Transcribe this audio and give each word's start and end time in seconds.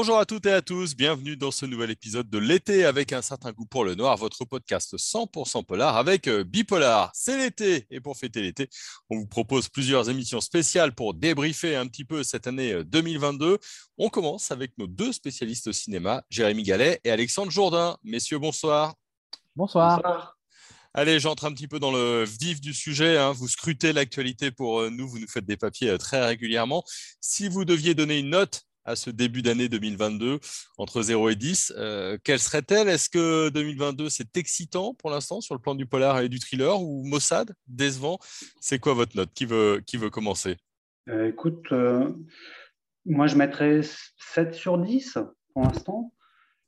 Bonjour 0.00 0.20
à 0.20 0.26
toutes 0.26 0.46
et 0.46 0.52
à 0.52 0.62
tous, 0.62 0.94
bienvenue 0.94 1.36
dans 1.36 1.50
ce 1.50 1.66
nouvel 1.66 1.90
épisode 1.90 2.30
de 2.30 2.38
l'été 2.38 2.84
avec 2.84 3.12
un 3.12 3.20
certain 3.20 3.50
goût 3.50 3.66
pour 3.66 3.84
le 3.84 3.96
noir, 3.96 4.16
votre 4.16 4.44
podcast 4.44 4.96
100% 4.96 5.64
polar 5.64 5.96
avec 5.96 6.28
euh, 6.28 6.44
Bipolar. 6.44 7.10
C'est 7.14 7.36
l'été 7.36 7.84
et 7.90 7.98
pour 7.98 8.16
fêter 8.16 8.40
l'été, 8.40 8.70
on 9.10 9.16
vous 9.16 9.26
propose 9.26 9.68
plusieurs 9.68 10.08
émissions 10.08 10.40
spéciales 10.40 10.94
pour 10.94 11.14
débriefer 11.14 11.74
un 11.74 11.88
petit 11.88 12.04
peu 12.04 12.22
cette 12.22 12.46
année 12.46 12.84
2022. 12.84 13.44
Euh, 13.44 13.58
on 13.98 14.08
commence 14.08 14.52
avec 14.52 14.78
nos 14.78 14.86
deux 14.86 15.12
spécialistes 15.12 15.66
au 15.66 15.72
cinéma, 15.72 16.22
Jérémy 16.30 16.62
Gallet 16.62 17.00
et 17.02 17.10
Alexandre 17.10 17.50
Jourdain. 17.50 17.96
Messieurs, 18.04 18.38
bonsoir. 18.38 18.94
Bonsoir. 19.56 20.36
Allez, 20.94 21.18
j'entre 21.18 21.44
un 21.44 21.52
petit 21.52 21.66
peu 21.66 21.80
dans 21.80 21.90
le 21.90 22.22
vif 22.22 22.60
du 22.60 22.72
sujet. 22.72 23.18
Hein. 23.18 23.32
Vous 23.32 23.48
scrutez 23.48 23.92
l'actualité 23.92 24.52
pour 24.52 24.80
euh, 24.80 24.90
nous, 24.90 25.08
vous 25.08 25.18
nous 25.18 25.26
faites 25.26 25.44
des 25.44 25.56
papiers 25.56 25.98
très 25.98 26.24
régulièrement. 26.24 26.84
Si 27.20 27.48
vous 27.48 27.64
deviez 27.64 27.96
donner 27.96 28.20
une 28.20 28.30
note 28.30 28.67
à 28.88 28.96
ce 28.96 29.10
début 29.10 29.42
d'année 29.42 29.68
2022 29.68 30.40
entre 30.78 31.02
0 31.02 31.28
et 31.28 31.36
10. 31.36 31.74
Euh, 31.76 32.16
quelle 32.24 32.38
serait-elle? 32.38 32.88
Est-ce 32.88 33.10
que 33.10 33.50
2022, 33.50 34.08
c'est 34.08 34.36
excitant 34.36 34.94
pour 34.94 35.10
l'instant 35.10 35.40
sur 35.42 35.54
le 35.54 35.60
plan 35.60 35.74
du 35.74 35.84
polar 35.84 36.20
et 36.20 36.28
du 36.30 36.38
thriller 36.38 36.82
ou 36.82 37.04
Mossad, 37.04 37.54
décevant? 37.66 38.18
C'est 38.60 38.78
quoi 38.78 38.94
votre 38.94 39.14
note? 39.14 39.30
Qui 39.34 39.44
veut, 39.44 39.82
qui 39.86 39.98
veut 39.98 40.08
commencer? 40.08 40.56
Euh, 41.10 41.28
Écoute, 41.28 41.70
euh, 41.72 42.12
moi 43.04 43.26
je 43.26 43.36
mettrais 43.36 43.82
7 43.82 44.54
sur 44.54 44.78
10 44.78 45.18
pour 45.52 45.62
l'instant. 45.64 46.12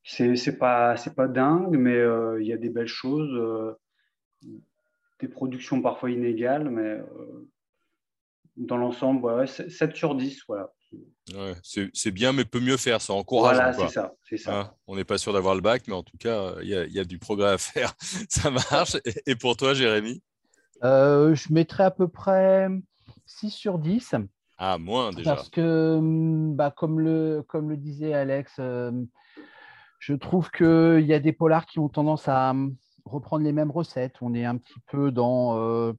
C'est, 0.03 0.59
pas, 0.59 0.97
pas 1.17 1.29
dingue, 1.29 1.77
mais 1.77 1.99
il 2.41 2.47
y 2.47 2.53
a 2.53 2.57
des 2.57 2.71
belles 2.71 2.87
choses, 2.87 3.77
des 5.21 5.29
productions 5.29 5.81
parfois 5.83 6.11
inégales, 6.11 6.69
mais 6.71 6.99
dans 8.57 8.79
l'ensemble, 8.79 9.27
ouais, 9.27 9.47
7 9.47 9.95
sur 9.95 10.15
10, 10.15 10.43
voilà 10.49 10.73
c'est 11.63 12.11
bien, 12.11 12.33
mais 12.33 12.45
peut 12.45 12.61
mieux 12.61 12.77
faire. 12.77 13.01
Ça 13.01 13.13
encourage. 13.13 13.57
Voilà, 13.57 13.73
c'est 13.73 13.89
ça. 13.89 14.13
ça. 14.39 14.61
Hein, 14.61 14.71
on 14.87 14.97
n'est 14.97 15.05
pas 15.05 15.19
sûr 15.19 15.33
d'avoir 15.33 15.55
le 15.55 15.61
bac, 15.61 15.85
mais 15.87 15.95
en 15.95 16.03
tout 16.03 16.19
cas, 16.19 16.55
il 16.63 16.69
y, 16.69 16.99
a 16.99 17.05
du 17.05 17.19
progrès 17.19 17.51
à 17.51 17.59
faire. 17.59 17.95
ça 18.29 18.51
marche. 18.51 18.97
Et, 19.27 19.37
pour 19.37 19.57
toi, 19.57 19.75
Jérémy? 19.75 20.23
Euh, 20.83 21.35
Je 21.35 21.53
mettrais 21.53 21.85
à 21.85 21.91
peu 21.91 22.09
près 22.09 22.69
6 23.27 23.51
sur 23.51 23.79
10. 23.79 24.17
Ah, 24.63 24.77
moins 24.77 25.11
déjà. 25.11 25.37
Parce 25.37 25.49
que, 25.49 25.97
hum, 25.97 26.55
bah, 26.55 26.71
comme, 26.71 27.01
le, 27.01 27.43
comme 27.49 27.71
le 27.71 27.79
disait 27.79 28.13
Alex, 28.13 28.57
euh, 28.59 28.93
je 29.99 30.13
trouve 30.15 30.51
qu'il 30.51 31.07
y 31.07 31.15
a 31.15 31.19
des 31.19 31.33
polars 31.33 31.65
qui 31.65 31.79
ont 31.79 31.89
tendance 31.89 32.29
à 32.29 32.51
hum, 32.51 32.77
reprendre 33.07 33.43
les 33.43 33.53
mêmes 33.53 33.71
recettes. 33.71 34.17
On 34.21 34.35
est 34.35 34.45
un 34.45 34.59
petit 34.59 34.79
peu 34.89 35.11
dans. 35.11 35.57
Euh, 35.57 35.61
euh, 35.61 35.93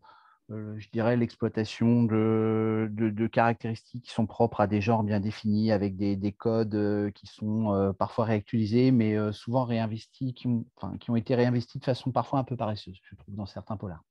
je 0.78 0.88
dirais, 0.92 1.18
l'exploitation 1.18 2.04
de, 2.04 2.90
de, 2.92 3.28
caractéristiques 3.28 4.06
qui 4.06 4.12
sont 4.12 4.26
propres 4.26 4.62
à 4.62 4.68
des 4.68 4.82
genres 4.82 5.04
bien 5.04 5.20
définis, 5.20 5.72
avec 5.72 5.96
des, 5.96 6.16
des 6.16 6.32
codes 6.32 6.76
euh, 6.76 7.12
qui 7.12 7.28
sont 7.28 7.74
euh, 7.74 7.94
parfois 7.94 8.26
réactualisés, 8.26 8.92
mais 8.92 9.16
souvent 9.32 9.66
réinvestis, 9.66 10.34
qui 10.34 10.48
ont, 10.48 10.66
enfin, 10.76 10.98
qui 10.98 11.12
ont 11.12 11.16
été 11.16 11.36
réinvestis 11.36 11.80
de 11.80 11.86
façon 11.86 12.12
parfois 12.12 12.40
un 12.40 12.44
peu 12.44 12.56
paresseuse, 12.56 12.98
je 13.10 13.16
trouve, 13.16 13.36
dans 13.36 13.46
certains 13.46 13.78
polars. 13.78 14.04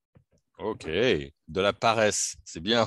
Ok, 0.59 0.87
de 0.87 1.61
la 1.61 1.73
paresse, 1.73 2.37
c'est 2.45 2.61
bien. 2.61 2.87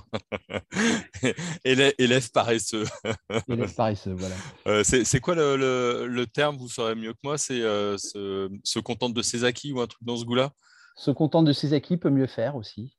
élève 1.66 2.32
paresseux. 2.32 2.86
élève 3.50 3.74
paresseux, 3.74 4.16
voilà. 4.16 4.84
c'est 4.84 5.20
quoi 5.20 5.34
le, 5.34 5.58
le, 5.58 6.06
le, 6.08 6.28
terme, 6.28 6.58
vous 6.58 6.70
saurez 6.70 6.94
mieux 6.94 7.14
que 7.14 7.20
moi 7.24 7.40
C'est 7.40 7.62
se, 7.62 8.50
se 8.64 8.80
contente 8.80 9.16
de 9.16 9.24
ses 9.24 9.44
acquis 9.44 9.74
ou 9.74 9.82
un 9.82 9.88
truc 9.88 10.04
dans 10.04 10.18
ce 10.18 10.26
goût-là? 10.26 10.52
Se 10.96 11.12
contente 11.12 11.46
de 11.46 11.54
ses 11.54 11.74
acquis 11.74 11.98
peut 11.98 12.10
mieux 12.10 12.28
faire 12.28 12.56
aussi. 12.56 12.98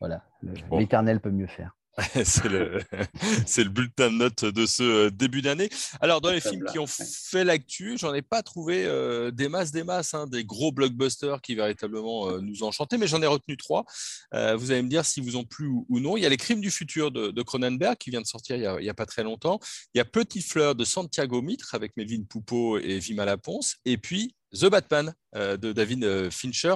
Voilà, 0.00 0.24
l'éternel 0.70 1.20
peut 1.20 1.30
mieux 1.30 1.46
faire. 1.46 1.74
c'est 2.24 2.48
le, 2.48 2.80
le, 3.56 3.68
bulletin 3.68 4.10
de 4.10 4.16
notes 4.16 4.44
de 4.44 4.66
ce 4.66 4.82
euh, 4.82 5.10
début 5.10 5.42
d'année. 5.42 5.68
Alors, 6.00 6.20
dans 6.20 6.30
les 6.30 6.40
films 6.40 6.64
qui 6.72 6.78
ont 6.78 6.88
fait 6.88 7.44
l'actu, 7.44 7.96
j'en 7.98 8.12
ai 8.14 8.22
pas 8.22 8.42
trouvé 8.42 8.84
euh, 8.84 9.30
des 9.30 9.48
masses, 9.48 9.70
des 9.70 9.84
masses, 9.84 10.12
hein, 10.14 10.26
des 10.26 10.44
gros 10.44 10.72
blockbusters 10.72 11.40
qui 11.40 11.54
véritablement 11.54 12.28
euh, 12.28 12.40
nous 12.40 12.64
ont 12.64 12.68
enchantés, 12.68 12.98
mais 12.98 13.06
j'en 13.06 13.22
ai 13.22 13.26
retenu 13.26 13.56
trois. 13.56 13.84
vous 14.32 14.72
allez 14.72 14.82
me 14.82 14.88
dire 14.88 15.04
si 15.04 15.20
vous 15.20 15.36
ont 15.36 15.44
plu 15.44 15.68
ou, 15.68 16.00
non. 16.00 16.16
Il 16.16 16.22
y 16.22 16.26
a 16.26 16.28
Les 16.28 16.36
Crimes 16.36 16.60
du 16.60 16.70
futur 16.70 17.12
de, 17.12 17.42
Cronenberg 17.42 17.96
qui 17.96 18.10
vient 18.10 18.22
de 18.22 18.26
sortir 18.26 18.56
il 18.56 18.82
n'y 18.82 18.88
a, 18.88 18.94
pas 18.94 19.06
très 19.06 19.22
longtemps. 19.22 19.60
Il 19.94 19.98
y 19.98 20.00
a 20.00 20.04
Petite 20.04 20.44
fleur 20.44 20.74
de 20.74 20.84
Santiago 20.84 21.42
Mitre 21.42 21.74
avec 21.74 21.96
Melvin 21.96 22.24
Poupeau 22.28 22.78
et 22.78 22.98
Vima 22.98 23.24
Laponce. 23.24 23.76
Et 23.84 23.98
puis 23.98 24.34
The 24.54 24.66
Batman 24.66 25.12
de 25.34 25.72
David 25.72 26.30
Fincher 26.30 26.74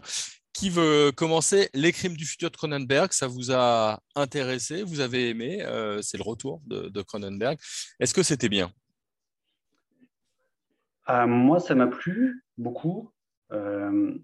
qui 0.59 0.71
veut 0.71 1.13
commencer 1.13 1.69
Les 1.73 1.93
crimes 1.93 2.17
du 2.17 2.25
futur 2.25 2.51
de 2.51 2.57
Cronenberg 2.57 3.13
Ça 3.13 3.29
vous 3.29 3.53
a 3.53 4.01
intéressé 4.17 4.83
Vous 4.83 5.01
avez 5.01 5.29
aimé 5.29 5.63
euh, 5.63 6.03
C'est 6.03 6.19
le 6.19 6.25
retour 6.25 6.61
de, 6.67 7.03
Cronenberg. 7.03 7.59
Est-ce 8.01 8.13
que 8.13 8.25
c'était 8.25 8.49
bien? 8.49 8.71
Euh, 11.09 11.27
Moi, 11.27 11.61
ça 11.61 11.77
m'a 11.77 11.87
plu 11.87 12.45
beaucoup. 12.57 13.13
Euh, 13.53 14.19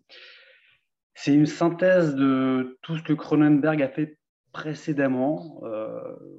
c'est 1.15 1.33
une 1.33 1.47
synthèse 1.47 2.17
de 2.17 2.79
tout 2.83 2.99
ce 2.99 3.03
que 3.05 3.13
Cronenberg 3.13 3.81
a 3.81 3.89
fait 3.89 4.19
précédemment. 4.53 5.61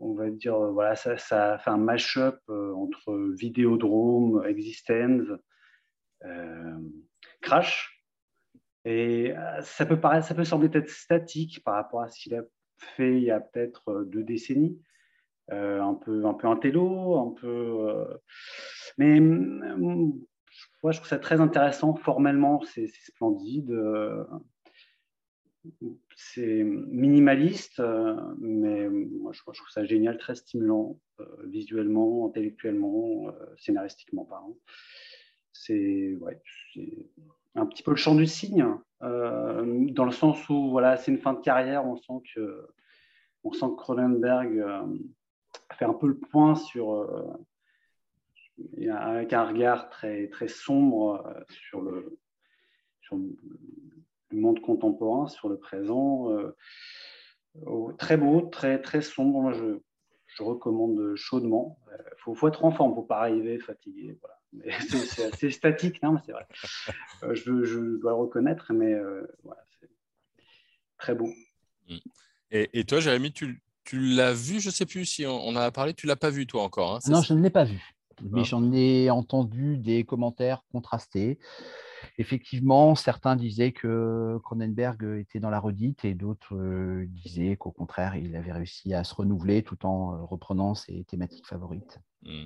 on 0.02 0.14
va 0.14 0.30
dire, 0.30 0.58
voilà, 0.58 0.96
ça, 0.96 1.18
ça, 1.18 1.54
a 1.54 1.58
fait 1.58 1.70
un 1.70 1.78
mash-up 1.78 2.40
entre 2.50 3.34
Vidéodrome, 3.38 4.46
Existence, 4.46 5.28
Crash. 7.42 7.96
Et 8.86 9.36
euh, 9.36 9.62
ça 9.62 9.86
peut, 9.86 10.00
paraître, 10.00 10.28
ça 10.28 10.36
peut 10.36 10.44
sembler 10.44 10.70
être 10.74 10.90
statique 10.90 11.64
par 11.64 11.74
rapport 11.74 12.02
à 12.02 12.10
ce 12.10 12.20
qu'il 12.20 12.36
a 12.36 12.44
fait 12.78 13.18
il 13.18 13.24
y 13.24 13.32
a 13.32 13.40
peut-être 13.40 13.90
euh, 13.90 14.06
deux 14.06 14.24
décennies. 14.24 14.80
Euh, 15.52 15.80
un 15.80 15.94
peu 15.94 16.26
un 16.26 16.34
peu 16.34 16.48
un 16.48 16.56
télo, 16.56 17.18
un 17.18 17.32
peu. 17.40 18.08
mais 18.98 19.20
moi, 19.20 20.92
je 20.92 20.98
trouve 20.98 21.08
ça 21.08 21.20
très 21.20 21.40
intéressant. 21.40 21.96
Formellement, 21.96 22.64
c'est 22.64 22.88
splendide. 22.88 23.72
c'est 26.16 26.64
minimaliste, 26.64 27.80
mais 28.40 28.90
moi, 28.90 29.34
je, 29.34 29.42
trouve 29.42 29.70
ça 29.70 29.86
génial, 29.86 30.18
très 30.18 30.34
stimulant, 30.34 31.00
visuellement, 31.44 32.28
intellectuellement, 32.28 33.32
scénaristiquement 33.58 34.26
parlant. 34.26 34.58
C'est 35.58 36.16
ouais, 36.16 36.42
un 37.56 37.66
petit 37.66 37.82
peu 37.82 37.92
le 37.92 37.98
chant 37.98 38.16
du 38.16 38.28
cygne, 38.28 38.66
euh, 39.02 39.88
dans 39.92 40.04
le 40.04 40.12
sens 40.12 40.50
où 40.50 40.70
voilà, 40.70 40.98
c'est 40.98 41.12
une 41.12 41.18
fin 41.18 41.34
de 41.34 41.40
carrière, 41.40 41.86
on 41.86 41.96
sent 41.96 42.22
que, 42.34 42.68
on 43.44 43.54
sent 43.54 43.68
que 43.68 43.76
Cronenberg 43.76 44.58
euh, 44.60 44.82
fait 45.74 45.86
un 45.86 45.94
peu 45.94 46.08
le 46.08 46.18
point 46.18 46.56
sur, 46.56 46.94
euh, 46.94 47.34
avec 48.92 49.32
un 49.32 49.46
regard 49.46 49.90
très, 49.90 50.28
très 50.28 50.50
sombre 50.50 51.24
sur 51.48 51.82
le, 51.82 52.20
sur 53.02 53.16
le 53.16 54.38
monde 54.38 54.60
contemporain, 54.60 55.28
sur 55.28 55.48
le 55.48 55.58
présent. 55.58 56.30
très 57.98 58.18
beau, 58.18 58.42
très, 58.42 58.82
très 58.82 59.02
sombre. 59.02 59.82
Je 60.36 60.44
recommande 60.44 61.16
chaudement. 61.16 61.80
Il 61.92 62.18
faut, 62.18 62.36
faut, 62.36 62.48
être 62.48 62.64
en 62.66 62.72
forme, 62.72 62.94
faut 62.94 63.02
pas 63.02 63.20
arriver 63.20 63.58
fatigué. 63.60 64.18
Voilà. 64.22 64.36
c'est 65.10 65.34
assez 65.34 65.52
statique, 65.52 66.02
non, 66.04 66.18
c'est 66.26 66.32
vrai. 66.32 66.46
Euh, 67.24 67.36
je, 67.36 68.00
dois 68.00 68.12
le 68.12 68.18
reconnaître, 68.18 68.74
mais 68.74 68.94
euh, 68.94 69.26
voilà, 69.44 69.62
c'est 69.80 69.90
très 70.98 71.16
beau. 71.16 71.30
Mm. 71.90 71.98
Et, 72.52 72.86
toi, 72.86 73.00
Jérémy, 73.00 73.34
tu, 73.34 73.62
l'as 73.92 74.34
vu? 74.34 74.60
Je 74.60 74.70
ne 74.70 74.74
sais 74.74 74.86
plus 74.86 75.06
si 75.06 75.26
on, 75.26 75.48
en 75.48 75.56
a 75.56 75.72
parlé. 75.72 75.94
Tu 75.94 76.08
l'as 76.08 76.16
pas 76.16 76.30
vu, 76.30 76.48
toi, 76.48 76.64
encore 76.64 76.96
hein, 76.96 77.00
Non, 77.08 77.22
je 77.22 77.34
ne 77.34 77.42
l'ai 77.42 77.50
pas 77.50 77.66
vu. 77.66 77.82
Mais 78.22 78.46
j'en 78.46 78.72
ai 78.72 79.10
entendu 79.10 79.78
des 79.78 80.06
commentaires 80.06 80.64
contrastés. 80.72 81.38
Effectivement, 82.18 82.96
certains 82.96 83.36
disaient 83.36 83.72
que 83.72 84.38
Cronenberg 84.44 85.20
était 85.20 85.40
dans 85.40 85.50
la 85.50 85.60
redite 85.60 86.06
et 86.06 86.14
d'autres 86.14 86.56
euh, 86.56 87.06
disaient 87.10 87.56
qu'au 87.58 87.72
contraire, 87.72 88.16
il 88.16 88.36
avait 88.36 88.52
réussi 88.52 88.94
à 88.94 89.04
se 89.04 89.14
renouveler 89.14 89.64
tout 89.64 89.86
en 89.86 90.26
reprenant 90.26 90.76
ses 90.76 91.04
thématiques 91.06 91.48
favorites. 91.48 92.00
Mm. 92.24 92.46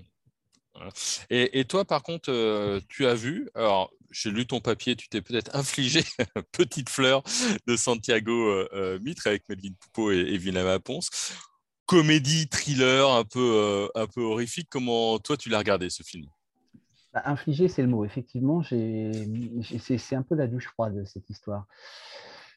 Et, 1.29 1.65
toi, 1.65 1.85
par 1.85 2.03
contre, 2.03 2.31
euh, 2.31 2.79
tu 2.88 3.06
as 3.06 3.15
vu, 3.15 3.50
alors 3.53 3.91
j'ai 4.11 4.31
lu 4.31 4.47
ton 4.47 4.59
papier, 4.59 4.95
tu 4.95 5.09
t'es 5.09 5.21
peut-être 5.21 5.56
infligé 5.56 6.03
Petite 6.51 6.89
fleur 6.89 7.21
de 7.67 7.75
Santiago 7.75 8.31
euh, 8.31 8.69
euh, 8.73 9.00
Mitre 9.00 9.27
avec 9.27 9.44
Melvin 9.50 9.73
Poupeau 9.79 10.11
et, 10.11 10.19
et 10.33 10.79
Ponce. 10.79 11.09
Comédie, 11.85 12.47
thriller, 12.47 13.09
un 13.09 13.23
peu, 13.23 13.89
un 13.95 14.07
peu 14.07 14.21
horrifique. 14.21 14.67
Comment 14.69 15.17
toi, 15.19 15.38
tu 15.38 15.50
l'as 15.50 15.57
regardé 15.57 15.89
ce 15.89 16.03
film? 16.03 16.25
Bah, 17.13 17.23
Infligé, 17.25 17.67
c'est 17.67 17.81
le 17.81 17.88
mot. 17.88 18.06
Effectivement, 18.06 18.61
c'est 18.63 20.15
un 20.15 20.21
peu 20.23 20.35
la 20.35 20.47
douche 20.47 20.67
froide, 20.67 21.03
cette 21.06 21.29
histoire. 21.29 21.65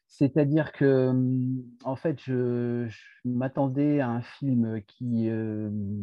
C'est-à-dire 0.08 0.72
que, 0.72 1.10
mmh, 1.10 1.62
en 1.84 1.96
fait, 1.96 2.20
je, 2.22 2.86
m'attendais 3.24 4.00
à 4.00 4.10
un 4.10 4.20
film 4.20 4.82
qui 4.86 5.28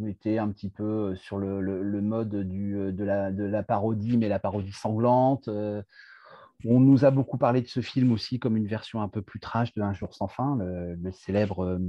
était 0.08 0.40
un 0.40 0.50
petit 0.50 0.70
peu 0.70 1.16
sur 1.16 1.38
le, 1.38 2.02
mode 2.02 2.36
du, 2.48 2.92
de, 2.92 3.04
la, 3.04 3.64
parodie, 3.64 4.18
mais 4.18 4.28
la 4.28 4.40
parodie 4.40 4.72
sanglante. 4.72 5.48
on 5.48 6.80
nous 6.80 7.06
a 7.06 7.12
beaucoup 7.12 7.38
parlé 7.38 7.62
de 7.62 7.68
ce 7.68 7.82
film 7.82 8.12
aussi 8.12 8.40
comme 8.40 8.58
une 8.58 8.68
version 8.68 9.02
un 9.02 9.10
peu 9.10 9.22
plus 9.22 9.40
trash 9.40 9.74
de 9.74 9.82
Un 9.82 9.94
jour 9.94 10.14
sans 10.14 10.28
fin, 10.28 10.58
le, 10.58 11.12
célèbre, 11.12 11.80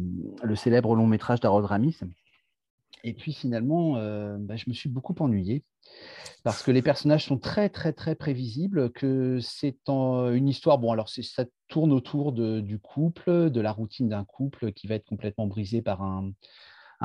le 0.43 0.57
célèbre 0.57 0.95
long 0.95 1.07
métrage 1.07 1.41
d'Harold 1.41 1.67
Ramis. 1.67 2.01
Et 3.05 3.14
puis 3.14 3.32
finalement, 3.32 3.94
bah, 4.38 4.56
je 4.56 4.64
me 4.69 4.75
suis 4.75 4.88
beaucoup 4.88 5.14
ennuyé 5.20 5.64
parce 6.43 6.62
que 6.62 6.70
les 6.70 6.82
personnages 6.82 7.26
sont 7.26 7.38
très 7.38 7.69
très 7.69 7.93
très 7.93 8.14
prévisibles, 8.14 8.91
que 8.93 9.38
c'est 9.41 9.76
une 9.88 10.49
histoire, 10.49 10.79
bon 10.79 10.93
alors 10.93 11.08
ça 11.08 11.44
tourne 11.69 11.93
autour 11.93 12.32
du 12.32 12.79
couple, 12.79 13.50
de 13.50 13.61
la 13.61 13.73
routine 13.73 14.08
d'un 14.08 14.25
couple 14.25 14.73
qui 14.73 14.87
va 14.87 14.94
être 14.94 15.05
complètement 15.05 15.47
brisé 15.47 15.82
par 15.82 16.02
un, 16.02 16.32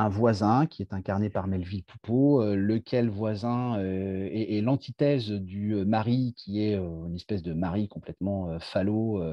voisin 0.10 0.66
qui 0.66 0.82
est 0.82 0.94
incarné 0.94 1.30
par 1.30 1.48
Melville 1.48 1.84
Poupeau, 1.84 2.42
euh, 2.42 2.56
lequel 2.56 3.10
voisin 3.10 3.80
euh, 3.80 4.28
est, 4.30 4.60
l'antithèse 4.60 5.30
du 5.32 5.74
euh, 5.74 5.86
mari 5.86 6.34
qui 6.36 6.62
est 6.62 6.76
une 6.76 7.16
espèce 7.16 7.42
de 7.42 7.54
mari 7.54 7.88
complètement 7.88 8.60
falot. 8.60 9.24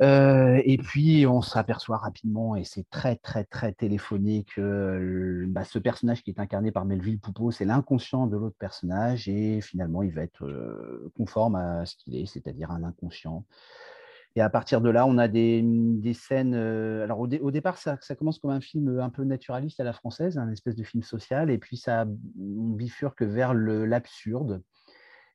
Et 0.00 0.78
puis 0.82 1.26
on 1.26 1.42
s'aperçoit 1.42 1.98
rapidement, 1.98 2.56
et 2.56 2.64
c'est 2.64 2.88
très 2.90 3.16
très 3.16 3.44
très 3.44 3.72
téléphoné, 3.72 4.44
que 4.54 5.44
bah, 5.48 5.64
ce 5.64 5.78
personnage 5.78 6.22
qui 6.22 6.30
est 6.30 6.40
incarné 6.40 6.72
par 6.72 6.84
Melville 6.84 7.18
Poupeau, 7.18 7.50
c'est 7.50 7.64
l'inconscient 7.64 8.26
de 8.26 8.36
l'autre 8.36 8.56
personnage, 8.58 9.28
et 9.28 9.60
finalement 9.60 10.02
il 10.02 10.12
va 10.12 10.22
être 10.22 11.10
conforme 11.16 11.56
à 11.56 11.84
ce 11.86 11.96
qu'il 11.96 12.16
est, 12.16 12.26
c'est-à-dire 12.26 12.70
un 12.70 12.84
inconscient. 12.84 13.44
Et 14.36 14.40
à 14.40 14.50
partir 14.50 14.80
de 14.80 14.88
là, 14.88 15.06
on 15.06 15.18
a 15.18 15.26
des, 15.26 15.62
des 15.64 16.14
scènes. 16.14 16.54
Euh, 16.54 17.02
alors, 17.02 17.18
au, 17.18 17.26
au 17.26 17.50
départ, 17.50 17.78
ça, 17.78 17.96
commence 18.16 18.38
comme 18.38 18.52
un 18.52 18.60
film 18.60 19.00
un 19.00 19.10
peu 19.10 19.24
naturaliste 19.24 19.80
à 19.80 19.84
la 19.84 19.92
française, 19.92 20.38
un 20.38 20.50
espèce 20.52 20.76
de 20.76 20.84
film 20.84 21.02
social, 21.02 21.50
et 21.50 21.58
puis 21.58 21.76
ça 21.76 22.04
bifurque 22.06 23.22
vers 23.22 23.52
l'absurde. 23.52 24.62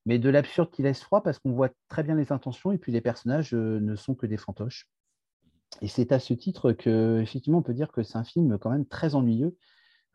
Mais 0.05 0.19
de 0.19 0.29
l'absurde 0.29 0.69
qui 0.71 0.81
laisse 0.81 1.01
froid 1.01 1.23
parce 1.23 1.39
qu'on 1.39 1.53
voit 1.53 1.69
très 1.87 2.03
bien 2.03 2.15
les 2.15 2.31
intentions, 2.31 2.71
et 2.71 2.77
puis 2.77 2.91
les 2.91 3.01
personnages 3.01 3.53
euh, 3.53 3.79
ne 3.79 3.95
sont 3.95 4.15
que 4.15 4.25
des 4.25 4.37
fantoches. 4.37 4.89
Et 5.81 5.87
c'est 5.87 6.11
à 6.11 6.19
ce 6.19 6.33
titre 6.33 6.71
que, 6.71 7.21
effectivement, 7.21 7.59
on 7.59 7.63
peut 7.63 7.73
dire 7.73 7.91
que 7.91 8.03
c'est 8.03 8.17
un 8.17 8.23
film 8.23 8.57
quand 8.59 8.69
même 8.69 8.85
très 8.85 9.15
ennuyeux, 9.15 9.55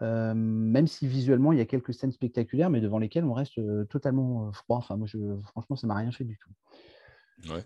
euh, 0.02 0.34
même 0.34 0.86
si 0.86 1.08
visuellement 1.08 1.52
il 1.52 1.58
y 1.58 1.62
a 1.62 1.66
quelques 1.66 1.94
scènes 1.94 2.12
spectaculaires, 2.12 2.70
mais 2.70 2.80
devant 2.80 2.98
lesquelles 2.98 3.24
on 3.24 3.32
reste 3.32 3.58
totalement 3.88 4.52
froid. 4.52 4.76
Enfin, 4.76 4.96
moi, 4.96 5.08
je, 5.08 5.18
franchement, 5.46 5.74
ça 5.74 5.86
m'a 5.86 5.96
rien 5.96 6.12
fait 6.12 6.24
du 6.24 6.38
tout. 6.38 7.52
Ouais. 7.52 7.64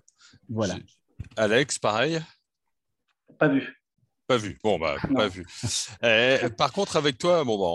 Voilà. 0.48 0.76
Alex, 1.36 1.78
pareil? 1.78 2.20
Pas 3.38 3.48
vu. 3.48 3.81
Pas 4.28 4.36
vu. 4.36 4.56
Bon, 4.62 4.78
bah, 4.78 4.96
pas 5.14 5.28
vu. 5.28 5.44
Eh, 6.02 6.38
par 6.56 6.72
contre, 6.72 6.96
avec 6.96 7.18
toi, 7.18 7.44
bon, 7.44 7.58
bah, 7.58 7.66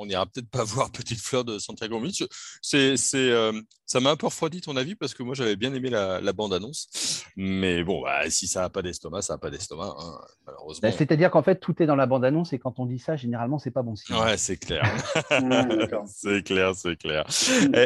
on 0.00 0.06
n'ira 0.06 0.26
peut-être 0.26 0.48
pas 0.48 0.64
voir 0.64 0.90
Petite 0.90 1.20
Fleur 1.20 1.44
de 1.44 1.58
Santiago 1.58 1.98
Mitch. 1.98 2.24
C'est, 2.60 2.96
euh, 3.14 3.52
ça 3.86 4.00
m'a 4.00 4.10
un 4.10 4.16
peu 4.16 4.26
refroidi 4.26 4.60
ton 4.60 4.76
avis 4.76 4.94
parce 4.94 5.14
que 5.14 5.22
moi, 5.22 5.34
j'avais 5.34 5.56
bien 5.56 5.72
aimé 5.74 5.90
la, 5.90 6.32
bande-annonce. 6.32 7.24
Mais 7.36 7.82
bon, 7.84 8.02
bah, 8.02 8.28
si 8.30 8.46
ça 8.46 8.60
n'a 8.60 8.70
pas 8.70 8.82
d'estomac, 8.82 9.22
ça 9.22 9.34
n'a 9.34 9.38
pas 9.38 9.50
d'estomac, 9.50 9.94
hein, 9.98 10.20
malheureusement. 10.46 10.88
Bah, 10.88 10.94
c'est-à-dire 10.96 11.30
qu'en 11.30 11.42
fait, 11.42 11.56
tout 11.56 11.82
est 11.82 11.86
dans 11.86 11.96
la 11.96 12.06
bande-annonce 12.06 12.52
et 12.52 12.58
quand 12.58 12.78
on 12.78 12.86
dit 12.86 12.98
ça, 12.98 13.16
généralement, 13.16 13.58
c'est 13.58 13.70
pas 13.70 13.82
bon 13.82 13.96
signe. 13.96 14.16
Ouais, 14.16 14.36
c'est 14.36 14.56
clair. 14.56 14.84
c'est 16.06 16.42
clair, 16.44 16.74
c'est 16.74 16.96
clair. 16.96 17.24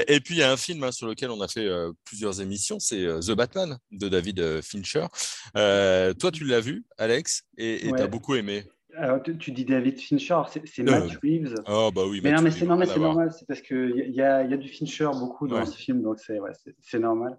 Et, 0.09 0.21
puis, 0.21 0.35
il 0.35 0.38
y 0.38 0.43
a 0.43 0.50
un 0.50 0.56
film 0.56 0.82
hein, 0.82 0.93
sur 0.93 1.06
lequel 1.06 1.31
on 1.31 1.41
a 1.41 1.49
fait 1.49 1.67
euh, 1.67 1.93
plusieurs 2.05 2.41
émissions, 2.41 2.79
c'est 2.81 3.05
euh, 3.05 3.21
The 3.21 3.32
Batman 3.32 3.79
de 3.93 4.09
David 4.09 4.61
Fincher. 4.62 5.06
toi, 5.55 6.31
tu 6.32 6.44
l'as 6.44 6.61
vu, 6.61 6.85
Alex, 6.99 7.44
et 7.56 7.91
tu 7.97 8.03
as 8.03 8.06
beaucoup 8.06 8.18
aimé. 8.37 8.65
Alors, 8.97 9.23
tu, 9.23 9.53
dis 9.53 9.65
David 9.65 10.00
Fincher, 10.00 10.43
c'est 10.65 10.82
Matt 10.82 11.05
euh, 11.05 11.19
Reeves. 11.23 11.55
Oh, 11.69 11.91
bah 11.94 12.03
oui, 12.09 12.20
mais 12.23 12.32
non, 12.32 12.43
mais 12.43 12.50
c'est 12.50 12.67
normal, 12.67 12.88
c'est 12.88 12.99
normal, 12.99 13.32
c'est 13.32 13.47
parce 13.47 13.61
qu'il 13.61 14.05
y, 14.09 14.17
y, 14.17 14.23
a, 14.23 14.43
y 14.43 14.55
a 14.55 14.56
du 14.56 14.69
Fincher 14.69 15.11
beaucoup 15.12 15.47
dans 15.47 15.65
ce 15.65 15.76
film, 15.76 16.03
donc 16.03 16.19
c'est 16.19 16.41
ouais, 16.41 16.53
normal. 16.94 17.38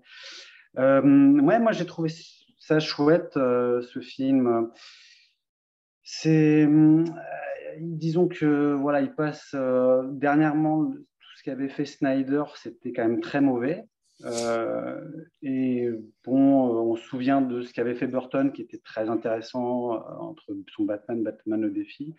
Euh, 0.77 1.39
ouais, 1.41 1.59
moi 1.59 1.71
j'ai 1.71 1.85
trouvé 1.85 2.11
ça 2.59 2.79
chouette, 2.79 3.35
euh, 3.37 3.81
ce 3.81 3.99
film. 3.99 4.71
C'est, 6.03 6.65
euh, 6.65 7.03
disons 7.79 8.27
que 8.27 8.73
voilà, 8.73 9.01
il 9.01 9.13
passe 9.13 9.55
dernièrement 10.11 10.85
tout 10.85 11.37
ce 11.37 11.43
qu'avait 11.43 11.69
fait 11.69 11.85
Snyder, 11.85 12.43
c'était 12.55 12.91
quand 12.91 13.03
même 13.03 13.21
très 13.21 13.41
mauvais. 13.41 13.83
Euh, 14.25 14.99
et 15.41 15.89
bon, 16.25 16.91
on 16.91 16.95
se 16.95 17.03
souvient 17.03 17.41
de 17.41 17.61
ce 17.61 17.73
qu'avait 17.73 17.95
fait 17.95 18.07
Burton, 18.07 18.51
qui 18.51 18.61
était 18.61 18.79
très 18.79 19.09
intéressant 19.09 19.93
euh, 19.93 19.97
entre 20.19 20.55
son 20.75 20.83
Batman, 20.83 21.23
Batman 21.23 21.65
au 21.65 21.69
défi, 21.69 22.15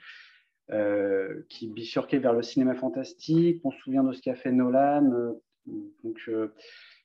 euh, 0.71 1.43
qui 1.49 1.69
bifurquait 1.69 2.19
vers 2.19 2.33
le 2.33 2.43
cinéma 2.43 2.75
fantastique. 2.75 3.61
On 3.65 3.71
se 3.71 3.79
souvient 3.79 4.05
de 4.05 4.13
ce 4.13 4.23
qu'a 4.23 4.35
fait 4.35 4.53
Nolan, 4.53 5.35
donc 5.67 6.31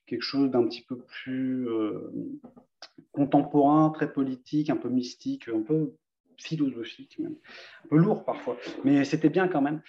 quelque 0.06 0.22
chose 0.22 0.50
d'un 0.50 0.66
petit 0.66 0.82
peu 0.82 0.96
plus 0.98 1.68
contemporain, 3.12 3.90
très 3.90 4.12
politique, 4.12 4.70
un 4.70 4.76
peu 4.76 4.88
mystique, 4.88 5.48
un 5.48 5.62
peu 5.62 5.94
philosophique, 6.38 7.20
un 7.24 7.88
peu 7.88 7.96
lourd 7.96 8.24
parfois, 8.24 8.56
mais 8.84 9.04
c'était 9.04 9.30
bien 9.30 9.48
quand 9.48 9.62
même. 9.62 9.82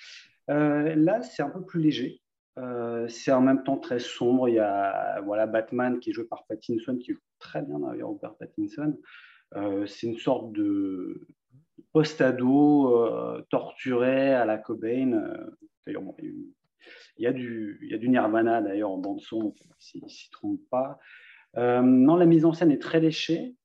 là, 0.47 1.21
c'est 1.23 1.43
un 1.43 1.49
peu 1.49 1.63
plus 1.63 1.81
léger. 1.81 2.21
Euh, 2.57 3.07
c'est 3.07 3.31
en 3.31 3.41
même 3.41 3.63
temps 3.63 3.77
très 3.77 3.99
sombre. 3.99 4.49
Il 4.49 4.55
y 4.55 4.59
a 4.59 5.21
voilà, 5.21 5.45
Batman 5.47 5.99
qui 5.99 6.09
est 6.09 6.13
joué 6.13 6.25
par 6.25 6.45
Pattinson, 6.47 6.97
qui 6.97 7.13
joue 7.13 7.19
très 7.39 7.61
bien 7.61 7.79
d'ailleurs, 7.79 8.09
Robert 8.09 8.35
Pattinson. 8.35 8.97
Euh, 9.55 9.85
c'est 9.85 10.07
une 10.07 10.17
sorte 10.17 10.51
de 10.51 11.27
post-ado 11.93 12.95
euh, 12.95 13.41
torturé 13.49 14.33
à 14.33 14.45
la 14.45 14.57
Cobain. 14.57 15.21
d'ailleurs, 15.85 16.03
il, 16.19 16.53
y 17.19 17.27
a 17.27 17.31
du, 17.31 17.79
Nirvana 18.03 18.61
d'ailleurs 18.61 18.91
en 18.91 18.97
bande-son, 18.97 19.53
s'il 19.77 20.03
ne 20.03 20.09
s'y 20.09 20.29
trompe 20.31 20.61
pas. 20.71 20.97
non, 21.55 22.15
la 22.15 22.25
mise 22.25 22.45
en 22.45 22.53
scène 22.53 22.71
est 22.71 22.81
très 22.81 22.99
léchée. 22.99 23.55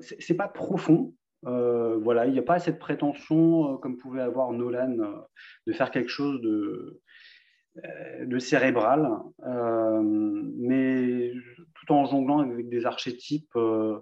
c'est 0.00 0.36
pas 0.36 0.48
profond. 0.48 1.14
voilà, 1.42 2.26
il 2.26 2.32
n'y 2.32 2.38
a 2.38 2.42
pas 2.42 2.58
cette 2.58 2.80
prétention, 2.80 3.76
comme 3.78 3.96
pouvait 3.96 4.22
avoir 4.22 4.52
Nolan, 4.52 4.96
de 5.66 5.72
faire 5.72 5.90
quelque 5.90 6.10
chose 6.10 6.40
de, 6.40 7.00
de 7.76 8.38
cérébral, 8.38 9.08
euh, 9.46 10.02
mais 10.02 11.32
tout 11.74 11.92
en 11.92 12.04
jonglant 12.04 12.40
avec 12.40 12.68
des 12.68 12.84
archétypes. 12.86 13.56
Euh, 13.56 14.00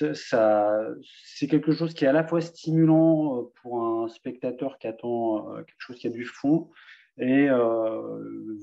c'est 0.00 1.46
quelque 1.46 1.72
chose 1.72 1.92
qui 1.92 2.06
est 2.06 2.08
à 2.08 2.12
la 2.12 2.26
fois 2.26 2.40
stimulant 2.40 3.50
pour 3.60 3.82
un 3.82 4.08
spectateur 4.08 4.78
qui 4.78 4.86
attend 4.86 5.54
quelque 5.56 5.76
chose 5.78 5.98
qui 5.98 6.06
a 6.06 6.10
du 6.10 6.24
fond 6.24 6.70
et 7.18 7.48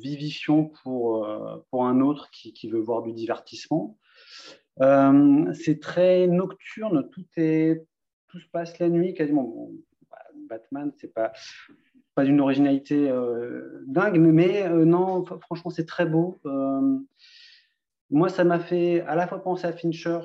vivifiant 0.01 0.71
pour, 0.81 1.27
pour 1.69 1.85
un 1.85 2.01
autre 2.01 2.31
qui, 2.31 2.53
qui, 2.53 2.67
veut 2.69 2.79
voir 2.79 3.03
du 3.03 3.13
divertissement. 3.13 3.99
c'est 4.79 5.79
très 5.79 6.25
nocturne, 6.25 7.07
tout, 7.11 7.25
est, 7.37 7.85
tout 8.29 8.39
se 8.39 8.47
passe 8.47 8.79
la 8.79 8.89
nuit 8.89 9.13
quasiment. 9.13 9.69
Bah, 10.09 10.17
Batman, 10.49 10.91
c'est 10.97 11.13
pas 11.13 11.33
pas 12.15 12.25
d'une 12.25 12.41
originalité 12.41 13.09
euh, 13.09 13.83
dingue, 13.87 14.17
mais 14.19 14.63
euh, 14.63 14.85
non, 14.85 15.25
franchement, 15.41 15.71
c'est 15.71 15.85
très 15.85 16.05
beau. 16.05 16.39
Euh, 16.45 16.99
moi, 18.09 18.29
ça 18.29 18.43
m'a 18.43 18.59
fait 18.59 19.01
à 19.01 19.15
la 19.15 19.27
fois 19.27 19.43
penser 19.43 19.65
à 19.65 19.73
Fincher 19.73 20.19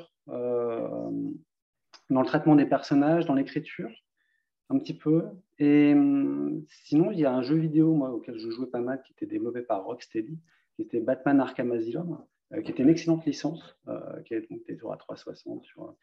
dans 2.11 2.21
le 2.21 2.27
traitement 2.27 2.55
des 2.55 2.67
personnages, 2.67 3.27
dans 3.27 3.35
l'écriture, 3.35 3.91
un 4.69 4.79
petit 4.79 4.95
peu. 4.95 5.25
Et 5.59 5.95
sinon, 6.69 7.11
il 7.11 7.19
y 7.19 7.25
a 7.25 7.33
un 7.33 7.43
jeu 7.43 7.57
vidéo 7.57 7.95
moi, 7.95 8.11
auquel 8.11 8.39
je 8.39 8.51
jouais 8.51 8.67
pas 8.67 8.81
mal, 8.81 9.03
qui 9.03 9.13
était 9.13 9.27
développé 9.27 9.63
par 9.63 9.85
Rocksteady, 9.85 10.39
qui 10.77 10.83
était 10.83 11.01
Batman 11.01 11.41
Arkham 11.41 11.73
Asylum, 11.73 12.19
qui 12.63 12.71
était 12.71 12.83
une 12.83 12.91
excellente 12.91 13.25
licence, 13.25 13.79
qui 14.27 14.35
est 14.35 14.51
donc 14.51 14.61
des 14.67 14.79
à 14.91 14.97
360 14.97 15.65
sur 15.65 15.95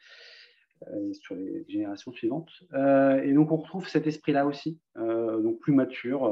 euh, 0.88 1.14
sur 1.14 1.36
les 1.36 1.66
générations 1.68 2.12
suivantes. 2.12 2.52
Euh, 2.74 3.22
et 3.24 3.34
donc 3.34 3.52
on 3.52 3.58
retrouve 3.58 3.88
cet 3.88 4.08
esprit-là 4.08 4.46
aussi, 4.46 4.80
euh, 4.98 5.42
donc 5.42 5.60
plus 5.60 5.74
mature. 5.74 6.24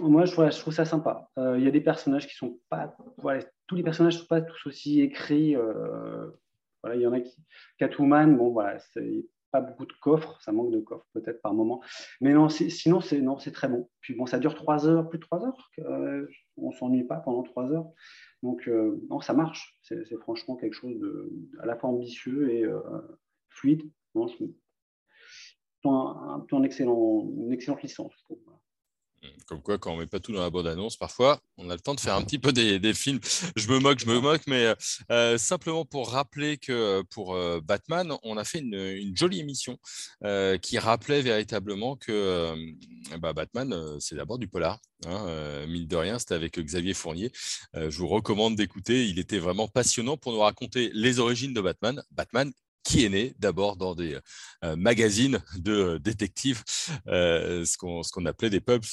moi, 0.00 0.24
je 0.24 0.32
trouve, 0.32 0.72
ça 0.72 0.84
sympa. 0.84 1.28
Il 1.36 1.62
y 1.62 1.68
a 1.68 1.70
des 1.70 1.80
personnages 1.80 2.26
qui 2.26 2.34
sont 2.34 2.58
pas, 2.68 2.96
tous 3.66 3.76
les 3.76 3.82
personnages 3.82 4.18
sont 4.18 4.26
pas 4.26 4.40
tous 4.40 4.66
aussi 4.66 5.00
écrits. 5.00 5.56
voilà, 6.82 6.96
il 6.96 7.02
y 7.02 7.06
en 7.06 7.12
a 7.12 7.20
qui, 7.20 7.36
Catwoman, 7.78 8.36
bon 8.36 8.50
voilà, 8.50 8.78
c'est 8.78 9.24
pas 9.50 9.60
beaucoup 9.60 9.86
de 9.86 9.92
coffres, 10.00 10.40
ça 10.40 10.52
manque 10.52 10.70
de 10.70 10.80
coffres 10.80 11.06
peut-être 11.12 11.42
par 11.42 11.54
moment. 11.54 11.82
Mais 12.20 12.32
non, 12.32 12.48
sinon 12.48 13.00
c'est 13.00 13.20
non, 13.20 13.38
c'est 13.38 13.52
très 13.52 13.68
bon. 13.68 13.88
Puis 14.00 14.14
bon, 14.14 14.26
ça 14.26 14.38
dure 14.38 14.54
trois 14.54 14.86
heures, 14.86 15.08
plus 15.08 15.18
de 15.18 15.24
trois 15.24 15.44
heures. 15.44 15.70
Euh, 15.80 16.26
on 16.56 16.72
s'ennuie 16.72 17.04
pas 17.04 17.16
pendant 17.16 17.42
trois 17.42 17.70
heures. 17.72 17.90
Donc, 18.42 18.68
euh, 18.68 18.98
ça 19.20 19.34
marche. 19.34 19.78
C'est 19.82 20.16
franchement 20.20 20.56
quelque 20.56 20.74
chose 20.74 20.98
de 20.98 21.30
à 21.60 21.66
la 21.66 21.76
fois 21.76 21.90
ambitieux 21.90 22.50
et 22.52 22.64
euh, 22.64 22.80
fluide. 23.48 23.90
Un, 25.84 26.46
un, 26.50 26.62
excellent, 26.62 27.28
une 27.36 27.52
excellente 27.52 27.82
licence. 27.82 28.14
Comme 29.46 29.62
quoi, 29.62 29.78
quand 29.78 29.92
on 29.92 29.96
met 29.96 30.06
pas 30.06 30.20
tout 30.20 30.32
dans 30.32 30.40
la 30.40 30.50
bonne 30.50 30.66
annonce, 30.66 30.96
parfois, 30.96 31.40
on 31.56 31.68
a 31.70 31.74
le 31.74 31.80
temps 31.80 31.94
de 31.94 32.00
faire 32.00 32.14
un 32.14 32.22
petit 32.22 32.38
peu 32.38 32.52
des, 32.52 32.94
films. 32.94 33.20
Je 33.56 33.68
me 33.68 33.78
moque, 33.78 33.98
je 33.98 34.06
me 34.06 34.18
moque, 34.18 34.42
mais 34.46 34.74
euh, 35.10 35.38
simplement 35.38 35.84
pour 35.84 36.10
rappeler 36.10 36.56
que 36.56 37.02
pour 37.10 37.36
Batman, 37.62 38.14
on 38.22 38.36
a 38.36 38.44
fait 38.44 38.60
une, 38.60 39.16
jolie 39.16 39.40
émission 39.40 39.78
qui 40.62 40.78
rappelait 40.78 41.22
véritablement 41.22 41.96
que 41.96 42.54
bah, 43.18 43.32
Batman, 43.32 43.98
c'est 43.98 44.14
d'abord 44.14 44.38
du 44.38 44.48
polar. 44.48 44.78
Hein, 45.06 45.66
mine 45.66 45.86
de 45.86 45.96
rien, 45.96 46.18
c'était 46.18 46.34
avec 46.34 46.58
Xavier 46.58 46.94
Fournier. 46.94 47.30
je 47.74 47.98
vous 47.98 48.08
recommande 48.08 48.56
d'écouter. 48.56 49.06
Il 49.06 49.18
était 49.18 49.38
vraiment 49.38 49.68
passionnant 49.68 50.16
pour 50.16 50.32
nous 50.32 50.40
raconter 50.40 50.90
les 50.94 51.18
origines 51.18 51.52
de 51.52 51.60
Batman. 51.60 52.02
Batman 52.10 52.52
qui 52.82 53.04
est 53.04 53.08
né 53.08 53.34
d'abord 53.38 53.76
dans 53.76 53.94
des 53.94 54.18
magazines 54.76 55.40
de 55.58 55.98
détectives, 55.98 56.62
ce 57.06 57.76
qu'on 57.78 58.26
appelait 58.26 58.50
des 58.50 58.60
pubs 58.60 58.84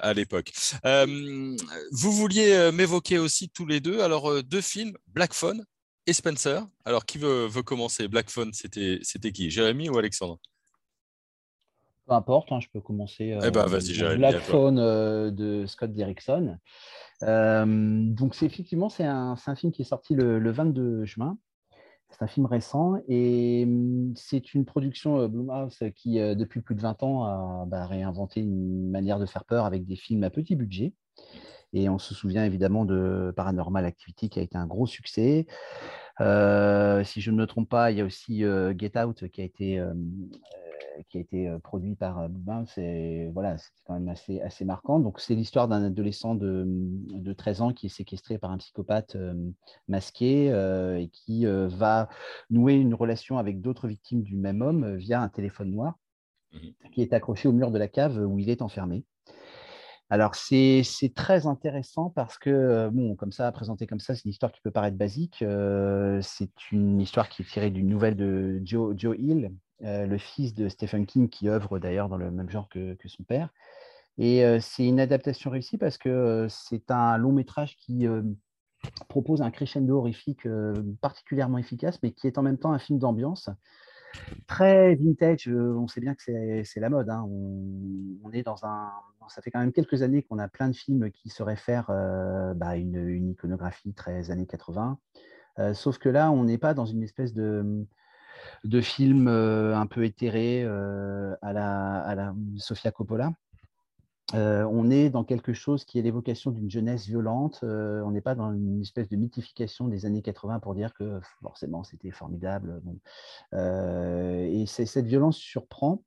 à 0.00 0.12
l'époque. 0.12 0.52
vous 0.84 2.12
vouliez 2.12 2.70
m'évoquer 2.72 3.18
aussi 3.18 3.48
tous 3.50 3.66
les 3.66 3.80
deux, 3.80 4.00
alors 4.00 4.42
deux 4.42 4.60
films, 4.60 4.96
Black 5.08 5.34
Phone 5.34 5.64
et 6.06 6.12
Spencer. 6.12 6.66
Alors 6.84 7.04
qui 7.06 7.18
veut, 7.18 7.46
veut 7.46 7.62
commencer? 7.62 8.08
Black 8.08 8.30
Phone, 8.30 8.52
c'était 8.52 9.32
qui? 9.32 9.50
Jérémy 9.50 9.88
ou 9.88 9.98
Alexandre? 9.98 10.38
Peu 12.06 12.12
importe, 12.12 12.52
hein, 12.52 12.60
je 12.60 12.68
peux 12.72 12.80
commencer. 12.80 13.38
eh 13.42 13.50
ben, 13.50 13.66
vas-y, 13.66 13.94
Jérémy. 13.94 14.18
Black 14.18 14.40
Phone 14.40 14.76
de 15.34 15.64
Scott 15.66 15.92
Derrickson. 15.92 16.58
donc, 17.22 18.42
effectivement, 18.42 18.88
c'est 18.88 19.04
un, 19.04 19.36
un, 19.46 19.56
film 19.56 19.72
qui 19.72 19.82
est 19.82 19.86
sorti 19.86 20.14
le, 20.14 20.38
le 20.38 20.50
22 20.50 21.04
juin. 21.04 21.38
C'est 22.14 22.22
un 22.22 22.28
film 22.28 22.46
récent 22.46 22.94
et 23.08 23.66
mmh, 23.66 24.14
c'est 24.14 24.54
une 24.54 24.64
production 24.64 25.18
euh, 25.18 25.28
Blumhouse 25.28 25.82
qui, 25.96 26.20
euh, 26.20 26.36
depuis 26.36 26.60
plus 26.60 26.76
de 26.76 26.80
20 26.80 27.02
ans, 27.02 27.24
a 27.24 27.64
bah, 27.66 27.86
réinventé 27.86 28.40
une 28.40 28.88
manière 28.88 29.18
de 29.18 29.26
faire 29.26 29.44
peur 29.44 29.64
avec 29.64 29.84
des 29.84 29.96
films 29.96 30.22
à 30.22 30.30
petit 30.30 30.54
budget. 30.54 30.92
Et 31.72 31.88
on 31.88 31.98
se 31.98 32.14
souvient 32.14 32.44
évidemment 32.44 32.84
de 32.84 33.32
Paranormal 33.36 33.84
Activity 33.84 34.28
qui 34.28 34.38
a 34.38 34.42
été 34.42 34.56
un 34.56 34.66
gros 34.66 34.86
succès. 34.86 35.48
Euh, 36.20 37.02
si 37.02 37.20
je 37.20 37.32
ne 37.32 37.36
me 37.36 37.46
trompe 37.48 37.68
pas, 37.68 37.90
il 37.90 37.98
y 37.98 38.00
a 38.00 38.04
aussi 38.04 38.44
Get 38.78 38.96
Out 38.96 39.28
qui 39.28 39.40
a 39.40 39.44
été 39.44 39.84
qui 41.08 41.18
a 41.18 41.20
été 41.20 41.50
produit 41.62 41.94
par 41.94 42.28
Boubin, 42.28 42.64
c'est 42.66 43.30
voilà, 43.32 43.56
quand 43.84 43.94
même 43.94 44.08
assez, 44.08 44.40
assez 44.40 44.64
marquant. 44.64 44.98
Donc, 45.00 45.20
c'est 45.20 45.34
l'histoire 45.34 45.68
d'un 45.68 45.84
adolescent 45.84 46.34
de, 46.34 46.64
de, 46.66 47.32
13 47.32 47.62
ans 47.62 47.72
qui 47.72 47.86
est 47.86 47.90
séquestré 47.90 48.38
par 48.38 48.50
un 48.50 48.58
psychopathe 48.58 49.16
masqué 49.88 50.46
et 50.98 51.08
qui 51.08 51.46
va 51.46 52.08
nouer 52.50 52.74
une 52.74 52.94
relation 52.94 53.38
avec 53.38 53.60
d'autres 53.60 53.88
victimes 53.88 54.22
du 54.22 54.36
même 54.36 54.62
homme 54.62 54.96
via 54.96 55.20
un 55.20 55.28
téléphone 55.28 55.70
noir 55.70 55.98
mmh 56.52 56.58
qui 56.92 57.02
est 57.02 57.12
accroché 57.12 57.48
au 57.48 57.52
mur 57.52 57.72
de 57.72 57.78
la 57.78 57.88
cave 57.88 58.18
où 58.18 58.38
il 58.38 58.48
est 58.48 58.62
enfermé. 58.62 59.04
Alors, 60.10 60.36
c'est 60.36 60.84
très 61.16 61.46
intéressant 61.46 62.10
parce 62.10 62.38
que, 62.38 62.88
bon, 62.92 63.16
comme 63.16 63.32
ça, 63.32 63.50
présenté 63.50 63.86
comme 63.86 63.98
ça, 63.98 64.14
c'est 64.14 64.24
une 64.24 64.30
histoire 64.30 64.52
qui 64.52 64.60
peut 64.60 64.70
paraître 64.70 64.96
basique. 64.96 65.44
c'est 66.20 66.70
une 66.70 67.00
histoire 67.00 67.28
qui 67.28 67.42
est 67.42 67.46
tirée 67.46 67.70
d'une 67.70 67.88
nouvelle 67.88 68.14
de 68.14 68.60
Joe, 68.64 68.94
Joe 68.96 69.16
Hill, 69.18 69.46
euh, 69.46 69.48
le 69.80 70.18
fils 70.18 70.54
de 70.54 70.68
Stephen 70.68 71.06
King, 71.06 71.28
qui 71.28 71.48
œuvre 71.48 71.78
d'ailleurs 71.78 72.08
dans 72.08 72.16
le 72.16 72.30
même 72.30 72.50
genre 72.50 72.68
que, 72.68 72.96
son 73.06 73.24
père. 73.24 73.50
Et 74.16 74.44
euh, 74.44 74.60
c'est 74.60 74.86
une 74.86 75.00
adaptation 75.00 75.50
réussie 75.50 75.76
parce 75.76 75.98
que 75.98 76.08
euh, 76.08 76.48
c'est 76.48 76.90
un 76.90 77.18
long 77.18 77.32
métrage 77.32 77.76
qui 77.76 78.06
propose 79.08 79.42
un 79.42 79.50
crescendo 79.50 79.96
horrifique 79.96 80.46
particulièrement 81.00 81.58
efficace, 81.58 81.98
mais 82.02 82.12
qui 82.12 82.26
est 82.26 82.38
en 82.38 82.42
même 82.42 82.58
temps 82.58 82.72
un 82.72 82.78
film 82.78 82.98
d'ambiance 82.98 83.48
très 84.46 84.94
vintage. 84.94 85.48
on 85.48 85.88
sait 85.88 86.00
bien 86.00 86.14
que 86.14 86.22
c'est 86.22 86.80
la 86.80 86.88
mode. 86.88 87.10
Hein. 87.10 87.26
On, 87.28 88.30
est 88.32 88.42
dans 88.42 88.64
un. 88.64 88.90
Ça 89.28 89.42
fait 89.42 89.50
quand 89.50 89.58
même 89.58 89.72
quelques 89.72 90.02
années 90.02 90.22
qu'on 90.22 90.38
a 90.38 90.48
plein 90.48 90.68
de 90.68 90.76
films 90.76 91.10
qui 91.10 91.30
se 91.30 91.42
réfèrent 91.42 91.88
bah, 92.54 92.68
à 92.68 92.76
une, 92.76 93.08
une, 93.08 93.30
iconographie 93.30 93.92
très 93.94 94.30
années 94.30 94.46
80. 94.46 94.98
sauf 95.72 95.98
que 95.98 96.08
là, 96.08 96.30
on 96.30 96.44
n'est 96.44 96.58
pas 96.58 96.74
dans 96.74 96.86
une 96.86 97.02
espèce 97.02 97.32
de 97.32 97.86
de 98.64 98.80
films 98.80 99.28
euh, 99.28 99.76
un 99.76 99.86
peu 99.86 100.04
éthérés 100.04 100.62
euh, 100.64 101.34
à, 101.42 101.52
la, 101.52 102.34
Sofia 102.56 102.90
Coppola. 102.90 103.32
Euh, 104.34 104.64
on 104.72 104.90
est 104.90 105.10
dans 105.10 105.22
quelque 105.22 105.52
chose 105.52 105.84
qui 105.84 105.98
est 105.98 106.02
l'évocation 106.02 106.50
d'une 106.50 106.70
jeunesse 106.70 107.06
violente. 107.06 107.60
on 107.62 108.10
n'est 108.10 108.22
pas 108.22 108.34
dans 108.34 108.52
une 108.52 108.80
espèce 108.80 109.08
de 109.08 109.16
mythification 109.16 109.86
des 109.86 110.06
années 110.06 110.22
80 110.22 110.60
pour 110.60 110.74
dire 110.74 110.94
que 110.94 111.20
forcément 111.42 111.84
c'était 111.84 112.10
formidable. 112.10 112.80
et 113.52 114.64
cette 114.66 115.06
violence 115.06 115.36
surprend 115.36 116.02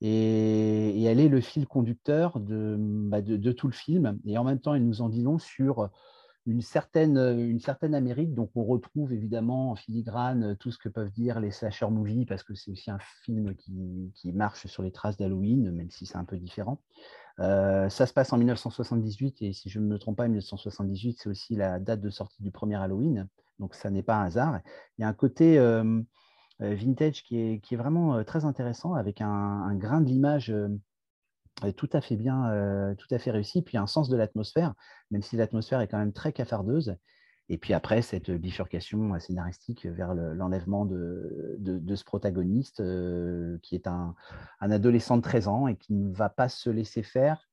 et, 0.00 1.04
elle 1.04 1.20
est 1.20 1.28
le 1.28 1.40
fil 1.40 1.66
conducteur 1.66 2.38
de, 2.38 2.76
bah, 2.78 3.22
de, 3.22 3.36
de, 3.36 3.52
tout 3.52 3.66
le 3.66 3.72
film. 3.72 4.18
Et 4.26 4.36
en 4.38 4.44
même 4.44 4.60
temps, 4.60 4.74
elle 4.74 4.84
nous 4.84 5.00
en 5.00 5.08
dit 5.08 5.22
long 5.22 5.38
sur 5.38 5.90
une 6.46 6.62
certaine, 6.62 7.18
une 7.18 7.58
certaine 7.58 7.94
Amérique. 7.94 8.34
Donc, 8.34 8.50
on 8.54 8.64
retrouve 8.64 9.12
évidemment 9.12 9.72
en 9.72 9.74
filigrane 9.74 10.56
tout 10.56 10.70
ce 10.70 10.78
que 10.78 10.88
peuvent 10.88 11.10
dire 11.10 11.40
les 11.40 11.50
slasher 11.50 11.88
movies, 11.90 12.24
parce 12.24 12.44
que 12.44 12.54
c'est 12.54 12.70
aussi 12.70 12.90
un 12.90 12.98
film 13.24 13.54
qui, 13.56 14.12
qui, 14.14 14.32
marche 14.32 14.66
sur 14.66 14.82
les 14.82 14.92
traces 14.92 15.16
d'Halloween, 15.16 15.70
même 15.72 15.90
si 15.90 16.06
c'est 16.06 16.16
un 16.16 16.24
peu 16.24 16.36
différent. 16.36 16.80
Euh, 17.40 17.88
ça 17.88 18.06
se 18.06 18.12
passe 18.12 18.32
en 18.32 18.38
1978, 18.38 19.42
et 19.42 19.52
si 19.52 19.68
je 19.68 19.80
ne 19.80 19.86
me 19.86 19.98
trompe 19.98 20.16
pas, 20.16 20.28
1978, 20.28 21.18
c'est 21.20 21.28
aussi 21.28 21.56
la 21.56 21.80
date 21.80 22.00
de 22.00 22.10
sortie 22.10 22.42
du 22.42 22.52
premier 22.52 22.76
Halloween. 22.76 23.26
Donc, 23.58 23.74
ça 23.74 23.90
n'est 23.90 24.02
pas 24.02 24.16
un 24.16 24.26
hasard. 24.26 24.60
Il 24.98 25.02
y 25.02 25.04
a 25.04 25.08
un 25.08 25.14
côté 25.14 25.58
euh, 25.58 26.00
vintage 26.60 27.24
qui 27.24 27.38
est, 27.38 27.60
qui 27.60 27.74
est, 27.74 27.78
vraiment 27.78 28.22
très 28.22 28.44
intéressant, 28.44 28.94
avec 28.94 29.20
un, 29.20 29.28
un 29.28 29.74
grain 29.74 30.00
de 30.00 30.06
l'image 30.06 30.54
tout 31.76 31.88
à 31.92 32.00
fait 32.00 32.16
bien, 32.16 32.50
euh, 32.50 32.94
tout 32.94 33.12
à 33.14 33.18
fait 33.18 33.30
réussi. 33.30 33.62
Puis 33.62 33.78
un 33.78 33.86
sens 33.86 34.08
de 34.08 34.16
l'atmosphère, 34.16 34.74
même 35.10 35.22
si 35.22 35.36
l'atmosphère 35.36 35.80
est 35.80 35.88
quand 35.88 35.98
même 35.98 36.12
très 36.12 36.32
cafardeuse. 36.32 36.96
Et 37.48 37.58
puis 37.58 37.74
après, 37.74 38.02
cette 38.02 38.30
bifurcation 38.30 39.18
scénaristique 39.20 39.86
vers 39.86 40.14
l'enlèvement 40.14 40.84
de, 40.84 41.56
ce 41.94 42.04
protagoniste, 42.04 42.80
euh, 42.80 43.58
qui 43.62 43.76
est 43.76 43.86
un, 43.86 44.14
un, 44.60 44.70
adolescent 44.70 45.16
de 45.16 45.22
13 45.22 45.48
ans 45.48 45.68
et 45.68 45.76
qui 45.76 45.94
ne 45.94 46.12
va 46.12 46.28
pas 46.28 46.48
se 46.48 46.70
laisser 46.70 47.04
faire 47.04 47.48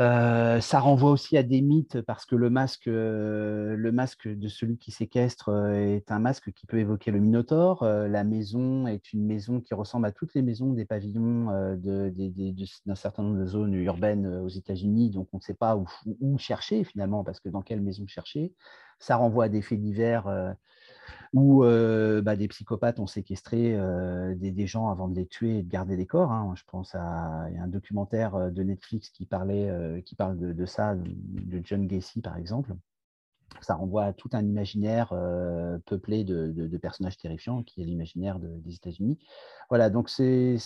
euh, 0.00 0.60
ça 0.60 0.80
renvoie 0.80 1.12
aussi 1.12 1.36
à 1.36 1.44
des 1.44 1.60
mythes 1.60 2.00
parce 2.00 2.26
que 2.26 2.34
le 2.34 2.50
masque, 2.50 2.88
euh, 2.88 3.76
le 3.76 3.92
masque 3.92 4.26
de 4.26 4.48
celui 4.48 4.76
qui 4.76 4.90
séquestre 4.90 5.50
euh, 5.50 5.72
est 5.72 6.10
un 6.10 6.18
masque 6.18 6.52
qui 6.52 6.66
peut 6.66 6.78
évoquer 6.78 7.12
le 7.12 7.20
Minotaure. 7.20 7.84
la 7.84 8.24
maison 8.24 8.88
est 8.88 9.12
une 9.12 9.24
maison 9.24 9.60
qui 9.60 9.72
ressemble 9.74 10.06
à 10.06 10.12
toutes 10.12 10.34
les 10.34 10.42
maisons 10.42 10.72
des 10.72 10.84
pavillons 10.84 11.46
d'un 11.76 12.94
certain 12.94 13.22
nombre 13.22 13.38
de 13.38 13.46
zones 13.46 13.74
urbaines 13.74 14.26
aux 14.26 14.48
États-Unis. 14.48 15.10
Donc 15.10 15.28
on 15.32 15.36
ne 15.36 15.42
sait 15.42 15.54
pas 15.54 15.76
où, 15.76 15.86
où, 16.20 16.38
chercher 16.38 16.82
finalement 16.84 17.22
parce 17.22 17.38
que 17.38 17.48
dans 17.48 17.62
quelle 17.62 17.80
maison 17.80 18.06
chercher. 18.06 18.52
Ça 18.98 19.16
renvoie 19.16 19.44
à 19.44 19.48
des 19.48 19.62
faits 19.62 19.80
divers 19.80 20.26
où 21.32 21.62
bah, 21.64 22.36
des 22.36 22.48
psychopathes 22.48 23.00
ont 23.00 23.06
séquestré 23.06 23.76
des, 24.36 24.66
gens 24.66 24.88
avant 24.88 25.08
de 25.08 25.14
les 25.14 25.26
tuer 25.26 25.58
et 25.58 25.62
de 25.62 25.68
garder 25.68 25.96
les 25.96 26.06
corps. 26.06 26.32
Hein. 26.32 26.54
Je 26.56 26.62
pense 26.66 26.94
à, 26.94 27.00
un 27.00 27.68
documentaire 27.68 28.50
de 28.50 28.62
Netflix 28.62 29.10
qui, 29.10 29.26
parlait, 29.26 30.02
qui 30.04 30.14
parle 30.14 30.38
de, 30.38 30.66
ça, 30.66 30.94
de 30.94 31.60
John 31.64 31.86
Gacy 31.86 32.20
par 32.20 32.36
exemple. 32.36 32.74
Ça 33.60 33.74
renvoie 33.74 34.04
à 34.04 34.12
tout 34.12 34.28
un 34.32 34.44
imaginaire 34.44 35.08
peuplé 35.86 36.24
de, 36.24 36.76
personnages 36.78 37.16
terrifiants, 37.16 37.62
qui 37.62 37.82
est 37.82 37.84
l'imaginaire 37.84 38.38
des 38.38 38.74
États-Unis. 38.74 39.18
Voilà, 39.68 39.90
donc 39.90 40.10
c'est 40.10 40.58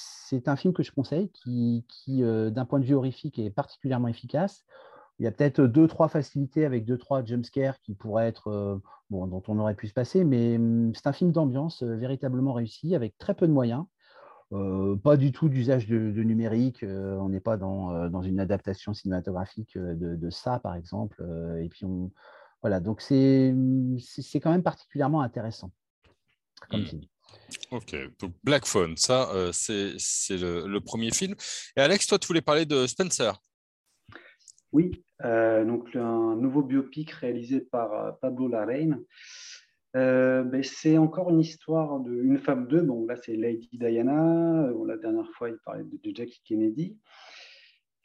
un 0.46 0.56
film 0.56 0.72
que 0.72 0.82
je 0.82 0.92
conseille, 0.92 1.30
qui 1.30 1.84
d'un 2.18 2.64
point 2.64 2.80
de 2.80 2.84
vue 2.84 2.94
horrifique, 2.94 3.38
est 3.38 3.50
particulièrement 3.50 4.08
efficace. 4.08 4.64
Il 5.18 5.24
y 5.24 5.26
a 5.26 5.32
peut-être 5.32 5.62
deux, 5.62 5.88
trois 5.88 6.08
facilités 6.08 6.64
avec 6.64 6.84
deux, 6.84 6.96
trois 6.96 7.24
jumpscares 7.24 7.80
qui 7.80 7.94
pourraient 7.94 8.28
être, 8.28 8.48
euh, 8.48 8.78
bon, 9.10 9.26
dont 9.26 9.42
on 9.48 9.58
aurait 9.58 9.74
pu 9.74 9.88
se 9.88 9.92
passer, 9.92 10.24
mais 10.24 10.56
hum, 10.56 10.92
c'est 10.94 11.08
un 11.08 11.12
film 11.12 11.32
d'ambiance 11.32 11.82
euh, 11.82 11.96
véritablement 11.96 12.52
réussi 12.52 12.94
avec 12.94 13.18
très 13.18 13.34
peu 13.34 13.46
de 13.48 13.52
moyens. 13.52 13.84
Euh, 14.52 14.96
pas 14.96 15.16
du 15.16 15.32
tout 15.32 15.48
d'usage 15.48 15.88
de, 15.88 16.22
numérique, 16.22 16.82
on 16.82 17.28
n'est 17.28 17.40
pas 17.40 17.58
dans, 17.58 18.08
dans, 18.08 18.22
une 18.22 18.40
adaptation 18.40 18.94
cinématographique 18.94 19.76
de, 19.76 20.30
ça, 20.30 20.58
par 20.58 20.74
exemple. 20.74 21.22
et 21.60 21.68
puis, 21.68 21.84
on, 21.84 22.10
voilà, 22.62 22.80
donc 22.80 23.02
c'est 23.02 23.52
quand 24.42 24.50
même 24.50 24.62
particulièrement 24.62 25.20
intéressant. 25.20 25.70
Comme 26.70 26.80
mmh. 26.80 27.00
Ok, 27.72 27.94
donc 28.20 28.32
Black 28.42 28.64
Phone, 28.64 28.96
ça, 28.96 29.30
c'est 29.52 29.96
le, 30.30 30.66
le, 30.66 30.80
premier 30.80 31.10
film. 31.10 31.34
Et 31.76 31.82
Alex, 31.82 32.06
toi, 32.06 32.18
tu 32.18 32.26
voulais 32.26 32.40
parler 32.40 32.64
de 32.64 32.86
Spencer. 32.86 33.38
Oui, 34.78 34.92
euh, 35.24 35.64
donc 35.64 35.96
un 35.96 36.36
nouveau 36.36 36.62
biopic 36.62 37.10
réalisé 37.10 37.60
par 37.60 37.92
euh, 37.94 38.12
Pablo 38.12 38.46
Larraine. 38.46 39.02
Euh, 39.96 40.44
ben, 40.44 40.62
c'est 40.62 40.96
encore 40.98 41.30
une 41.30 41.40
histoire 41.40 41.98
d'une 41.98 42.38
femme 42.38 42.68
d'eux. 42.68 42.82
Bon, 42.82 43.04
là, 43.04 43.16
c'est 43.16 43.34
Lady 43.34 43.70
Diana. 43.72 44.70
la 44.86 44.96
dernière 44.96 45.28
fois, 45.32 45.48
il 45.48 45.58
parlait 45.64 45.82
de, 45.82 46.14
Jackie 46.14 46.40
Kennedy. 46.44 46.96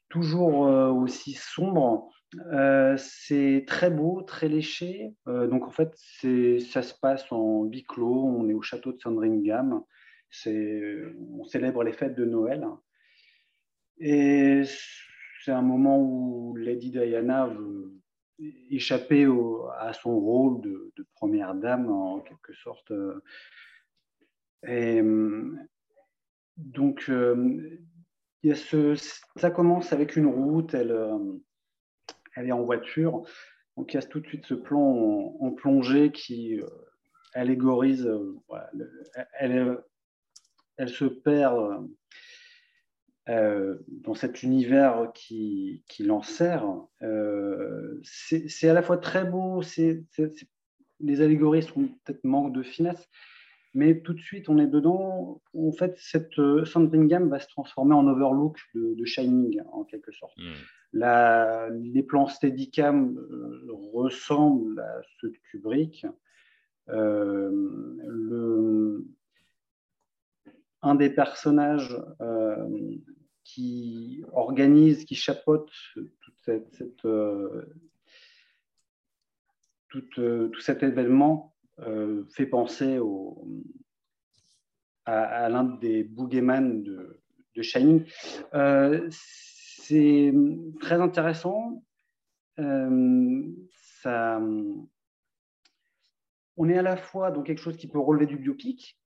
Toujours 0.10 0.62
aussi 0.98 1.34
sombre. 1.34 2.10
c'est 2.98 3.66
très 3.68 3.92
beau, 3.92 4.24
très 4.24 4.48
léché. 4.48 5.14
donc, 5.28 5.68
en 5.68 5.72
fait, 5.72 5.94
ça 6.60 6.82
se 6.82 6.96
passe 7.00 7.32
en 7.32 7.66
huis 7.66 7.84
clos. 7.84 8.26
On 8.26 8.50
est 8.50 8.56
au 8.56 8.64
château 8.64 8.94
de 8.94 9.00
Sandringham. 9.00 9.84
On 10.48 11.44
célèbre 11.46 11.84
les 11.84 11.94
fêtes 11.94 12.16
de 12.16 12.26
Noël. 12.26 12.66
Et 14.00 14.64
c'est 15.44 15.52
un 15.52 15.62
moment 15.62 16.00
où 16.00 16.56
Lady 16.56 16.90
Diana 16.90 17.48
veut 17.48 17.94
échapper 18.70 19.28
à 19.78 19.94
son 19.94 20.20
rôle 20.20 20.62
de, 20.62 20.94
première 21.16 21.54
dame, 21.56 21.92
en 21.92 22.20
quelque 22.22 22.54
sorte. 22.54 22.92
Et 24.68 25.02
donc, 26.58 27.02
ce, 27.02 28.96
ça 29.36 29.52
commence 29.52 29.92
avec 29.94 30.16
une 30.16 30.28
route, 30.28 30.74
elle, 30.74 30.98
elle 32.36 32.48
est 32.48 32.54
en 32.54 32.64
voiture. 32.64 33.24
Donc, 33.76 33.94
il 33.94 33.98
y 33.98 34.00
a 34.00 34.04
tout 34.04 34.20
de 34.20 34.28
suite 34.28 34.46
ce 34.46 34.54
plan 34.54 35.36
en, 35.40 35.52
plongée 35.52 36.12
qui, 36.12 36.60
allégorise, 37.34 38.10
elle, 39.40 39.84
elle, 40.78 40.90
se 40.90 41.06
perd 41.06 41.88
dans 43.28 44.16
cet 44.16 44.44
univers 44.44 45.12
qui, 45.14 45.84
qui 45.88 46.04
l'enserre. 46.04 46.66
c'est 48.04 48.70
à 48.70 48.74
la 48.74 48.82
fois 48.82 48.98
très 48.98 49.26
beau, 49.26 49.62
les 51.00 51.22
allégories 51.22 51.64
sont 51.64 51.88
peut-être 52.04 52.24
manque 52.24 52.54
de 52.54 52.64
finesse, 52.64 53.10
mais 53.74 54.02
tout 54.02 54.14
de 54.14 54.20
suite, 54.20 54.50
on 54.50 54.58
est 54.60 54.68
dedans. 54.68 55.42
En 55.56 55.72
fait, 55.72 55.96
cette 55.98 56.38
euh, 56.38 56.64
Sandringham 56.64 57.30
va 57.30 57.40
se 57.40 57.48
transformer 57.48 57.96
en 57.96 58.08
overlook 58.08 58.60
de, 58.76 59.06
Shining, 59.06 59.62
en 59.72 59.84
quelque 59.84 60.12
sorte. 60.12 60.38
Hmm. 60.38 61.72
les 61.72 62.04
plans 62.04 62.28
Steadicam 62.28 63.18
euh, 63.18 63.68
ressemblent 63.94 64.80
à 64.80 65.02
ceux 65.20 65.30
de 65.30 65.38
Kubrick. 65.50 66.06
Euh, 66.90 67.50
le, 68.06 69.06
un 70.84 70.96
des 70.96 71.10
personnages 71.10 71.98
qui 73.44 74.24
organise, 74.32 75.06
qui 75.06 75.16
chapeaute 75.16 75.72
toute 75.96 76.36
cette, 76.42 77.02
tout 79.90 80.60
cet 80.60 80.84
événement 80.84 81.54
euh, 81.80 82.24
fait 82.30 82.46
penser 82.46 83.00
à, 85.06 85.50
l'un 85.50 85.64
des 85.64 86.04
boogeyman 86.04 86.84
de, 86.84 87.20
de 87.56 87.62
Shining. 87.62 88.06
Euh, 88.54 89.08
c'est 89.10 90.34
très 90.80 91.02
intéressant. 91.02 91.84
Euh, 92.60 93.42
on 96.56 96.70
est 96.70 96.78
à 96.78 96.84
la 96.84 96.98
fois 96.98 97.32
dans 97.32 97.42
quelque 97.42 97.62
chose 97.62 97.78
qui 97.78 97.88
peut 97.88 98.00
relever 98.00 98.28
du 98.28 98.38
biopic, 98.38 99.00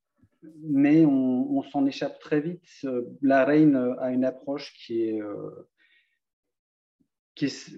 mais 0.62 1.06
on, 1.06 1.62
s'en 1.63 1.86
échappe 1.86 2.20
très 2.20 2.39
vite. 2.41 2.63
La 3.22 3.46
Reine 3.46 3.96
a 4.00 4.12
une 4.12 4.25
approche 4.25 4.74
qui 4.74 5.01
est, 5.01 5.22
qui 7.36 7.46
est 7.46 7.72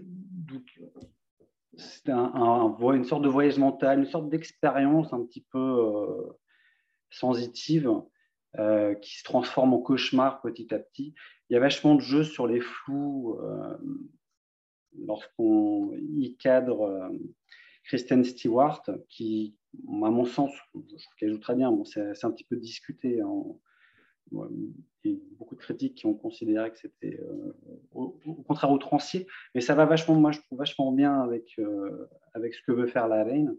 c'est 1.77 2.09
un, 2.09 2.77
une 2.93 3.05
sorte 3.05 3.23
de 3.23 3.29
voyage 3.29 3.57
mental, 3.57 3.99
une 3.99 4.05
sorte 4.05 4.29
d'expérience 4.29 5.13
un 5.13 5.23
petit 5.23 5.45
peu 5.51 5.59
euh, 5.59 6.37
sensitive 7.09 7.91
euh, 8.57 8.95
qui 8.95 9.17
se 9.17 9.23
transforme 9.23 9.73
en 9.73 9.79
cauchemar 9.79 10.41
petit 10.41 10.73
à 10.73 10.79
petit. 10.79 11.13
Il 11.49 11.53
y 11.53 11.57
a 11.57 11.59
vachement 11.59 11.95
de 11.95 12.01
jeux 12.01 12.23
sur 12.23 12.47
les 12.47 12.59
flous 12.59 13.39
euh, 13.41 13.77
lorsqu'on 15.05 15.93
y 16.17 16.35
cadre 16.37 17.11
Kristen 17.89 18.23
Stewart, 18.23 18.83
qui, 19.07 19.55
à 19.87 20.11
mon 20.11 20.23
sens, 20.23 20.51
je 20.53 20.69
trouve 20.69 20.85
qu'elle 21.17 21.31
joue 21.31 21.39
très 21.39 21.55
bien. 21.55 21.71
Bon, 21.71 21.85
c'est 21.85 22.23
un 22.23 22.29
petit 22.29 22.43
peu 22.43 22.55
discuté 22.55 23.09
il 23.09 25.11
y 25.11 25.15
a 25.15 25.17
beaucoup 25.39 25.55
de 25.55 25.59
critiques 25.59 25.95
qui 25.95 26.05
ont 26.05 26.13
considéré 26.13 26.69
que 26.69 26.77
c'était 26.77 27.19
euh, 27.19 27.51
au, 27.91 28.11
contraire 28.47 28.71
outrancier, 28.71 29.25
mais 29.55 29.61
ça 29.61 29.73
va 29.73 29.85
vachement, 29.85 30.13
moi 30.13 30.31
je 30.31 30.39
trouve 30.41 30.59
vachement 30.59 30.91
bien 30.91 31.21
avec, 31.21 31.57
euh, 31.57 32.07
avec 32.35 32.53
ce 32.53 32.61
que 32.61 32.73
veut 32.73 32.85
faire 32.85 33.07
la 33.07 33.23
reine. 33.23 33.57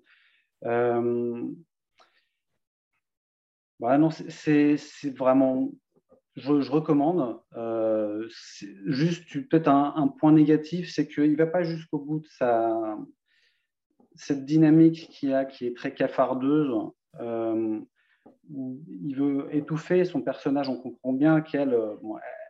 Euh, 0.65 1.51
non, 3.81 4.11
c'est 4.11 4.77
vraiment, 5.17 5.73
je, 6.37 6.71
recommande. 6.71 7.41
juste 8.87 9.49
peut-être 9.49 9.69
un, 9.69 10.07
point 10.07 10.31
négatif, 10.31 10.93
c'est 10.93 11.09
qu'il 11.09 11.33
ne 11.33 11.37
va 11.37 11.49
pas 11.49 11.65
jusqu'au 11.65 11.99
bout 11.99 12.21
de 12.21 12.29
sa, 12.29 12.97
cette 14.21 14.45
dynamique 14.45 15.09
qui 15.11 15.31
est 15.33 15.77
très 15.77 15.95
cafardeuse 15.95 16.93
il 18.53 19.15
veut 19.17 19.49
étouffer 19.53 20.05
son 20.05 20.23
personnage. 20.23 20.69
On 20.69 20.77
comprend 20.77 21.13
bien 21.13 21.41
qu'elle 21.41 21.75
euh, 21.75 21.97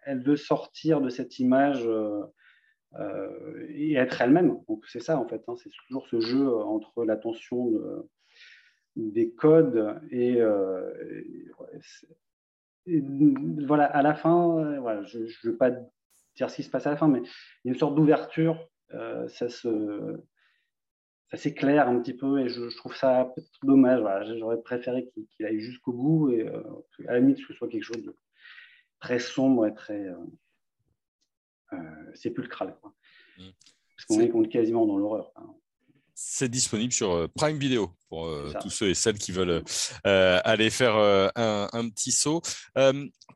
veut 0.07 0.37
sortir 0.37 1.01
de 1.01 1.09
cette 1.09 1.39
image 1.39 1.87
euh, 1.87 2.23
euh, 2.99 3.67
et 3.69 3.95
être 3.95 4.21
elle-même. 4.21 4.59
Donc 4.69 4.85
c'est 4.87 5.01
ça 5.01 5.19
en 5.19 5.27
fait. 5.29 5.43
Hein. 5.47 5.55
c'est 5.63 5.71
toujours 5.87 6.07
ce 6.09 6.21
jeu 6.21 6.53
entre 6.55 7.05
la 7.05 7.17
tension 7.17 7.71
des 8.97 9.31
codes 9.31 10.01
et, 10.11 10.41
voilà. 13.67 13.85
À 13.85 14.03
la 14.03 14.15
fin, 14.15 14.81
voilà, 14.81 15.03
je 15.05 15.19
ne 15.19 15.51
veux 15.51 15.57
pas 15.57 15.71
dire 15.71 16.51
ce 16.51 16.57
qui 16.57 16.63
se 16.63 16.71
passe 16.71 16.87
à 16.87 16.91
la 16.91 16.97
fin, 16.97 17.09
mais 17.09 17.21
il 17.21 17.69
y 17.69 17.71
a 17.71 17.73
une 17.73 17.79
sorte 17.79 17.95
d'ouverture. 17.95 18.69
ça 19.29 19.49
se 19.49 20.21
ça 21.31 21.37
s'éclaire 21.37 21.89
un 21.89 22.01
petit 22.01 22.15
peu 22.15 22.41
et 22.41 22.49
je, 22.49 22.77
trouve 22.77 22.97
ça 22.97 23.33
peut-être 23.35 23.51
dommage. 23.63 24.27
J'aurais 24.39 24.61
préféré 24.61 25.09
qu'il 25.15 25.47
aille 25.47 25.61
jusqu'au 25.61 25.93
bout 25.93 26.31
et 26.31 26.47
euh, 26.47 26.63
à 27.09 27.13
la 27.13 27.21
limite 27.21 27.39
que 27.39 27.53
ce 27.53 27.55
soit 27.55 27.69
quelque 27.69 27.85
chose 27.85 28.05
de 28.05 28.17
très 28.99 29.19
sombre 29.19 29.67
et 29.67 29.75
très 29.75 30.07
euh, 30.07 30.17
euh, 31.73 32.15
sépulcral. 32.15 32.77
Mmh. 33.39 33.43
Parce 33.97 34.07
qu'on 34.07 34.21
est, 34.21 34.47
est, 34.47 34.49
quasiment 34.49 34.87
dans 34.87 34.97
l'horreur. 34.97 35.31
Hein. 35.37 35.55
C'est 36.15 36.49
disponible 36.49 36.93
sur 36.93 37.31
Prime 37.35 37.57
Video 37.57 37.93
pour 38.11 38.29
tous 38.61 38.69
ceux 38.69 38.91
et 38.91 38.95
celles 38.95 39.17
qui 39.17 39.33
veulent 39.33 39.63
aller 40.05 40.69
faire 40.69 40.97
un, 40.97 41.69
un, 41.73 41.89
petit 41.89 42.13
saut. 42.13 42.43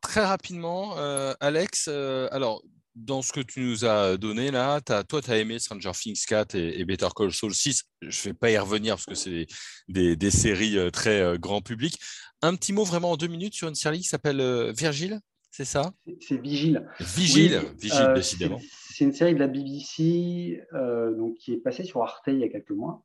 très 0.03 0.23
rapidement, 0.23 0.95
Alex, 1.39 1.87
alors 1.87 2.61
dans 2.95 3.21
ce 3.21 3.33
que 3.33 3.41
tu 3.41 3.59
nous 3.59 3.85
as 3.85 4.17
donné 4.17 4.51
là, 4.51 4.79
as, 4.89 5.03
toi, 5.03 5.21
tu 5.21 5.29
as 5.29 5.37
aimé 5.37 5.59
Stranger 5.59 5.91
Things 5.91 6.23
4 6.27 6.55
et, 6.55 6.85
Better 6.85 7.09
Call 7.15 7.31
Saul 7.31 7.53
6. 7.53 7.83
Je 8.01 8.07
ne 8.07 8.23
vais 8.23 8.33
pas 8.33 8.51
y 8.51 8.57
revenir 8.57 8.95
parce 8.95 9.05
que 9.05 9.15
c'est 9.15 9.47
des, 9.87 10.31
séries 10.31 10.77
euh, 10.77 10.89
très 10.89 11.21
euh, 11.21 11.37
grand 11.37 11.61
public. 11.61 11.99
Un 12.41 12.55
petit 12.55 12.73
mot 12.73 12.83
vraiment 12.83 13.11
en 13.11 13.17
deux 13.17 13.27
minutes 13.27 13.53
sur 13.53 13.67
une 13.67 13.75
série 13.75 13.99
qui 13.99 14.07
s'appelle 14.07 14.39
euh, 14.39 14.71
Virgile, 14.71 15.19
c'est 15.51 15.65
ça? 15.65 15.91
C'est 16.21 16.39
Vigile. 16.41 16.87
Vigile, 16.99 17.61
Vigile, 17.77 18.11
décidément. 18.13 18.59
C'est 18.91 19.03
une 19.03 19.13
série 19.13 19.33
de 19.33 19.39
la 19.39 19.47
BBC 19.47 20.61
donc, 20.71 21.35
qui 21.35 21.53
est 21.53 21.57
passée 21.57 21.83
sur 21.83 22.01
Arte 22.01 22.23
il 22.27 22.39
y 22.39 22.43
a 22.43 22.49
quelques 22.49 22.71
mois. 22.71 23.03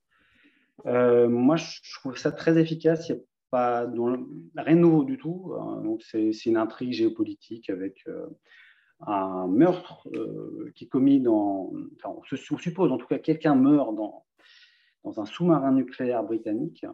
moi, 0.84 1.56
je 1.56 1.94
trouve 2.00 2.16
ça 2.16 2.32
très 2.32 2.58
efficace. 2.58 3.08
Il 3.08 3.14
n'y 3.14 3.18
a 3.18 3.22
pas 3.50 3.80
rien 4.56 4.76
de 4.76 4.80
nouveau 4.80 5.04
du 5.04 5.16
tout. 5.16 5.52
Hein. 5.60 5.82
donc, 5.84 6.02
c'est 6.02 6.46
une 6.46 6.56
intrigue 6.56 6.92
géopolitique 6.92 7.70
avec 7.70 8.04
un 9.06 9.46
meurtre 9.46 10.08
euh, 10.14 10.70
qui 10.74 10.84
est 10.84 10.88
commis 10.88 11.20
dans. 11.20 11.72
Enfin, 11.96 12.14
on, 12.16 12.22
se, 12.24 12.36
suppose 12.36 12.92
en 12.92 12.98
tout 12.98 13.06
cas 13.06 13.18
quelqu'un 13.18 13.54
meurt 13.54 13.94
dans, 13.94 14.24
dans 15.04 15.20
un 15.20 15.24
sous-marin 15.24 15.72
nucléaire 15.72 16.22
britannique. 16.22 16.84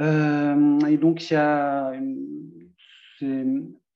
Euh, 0.00 0.78
et 0.86 0.96
donc, 0.96 1.30
il 1.30 1.34
y 1.34 1.36
a 1.36 1.92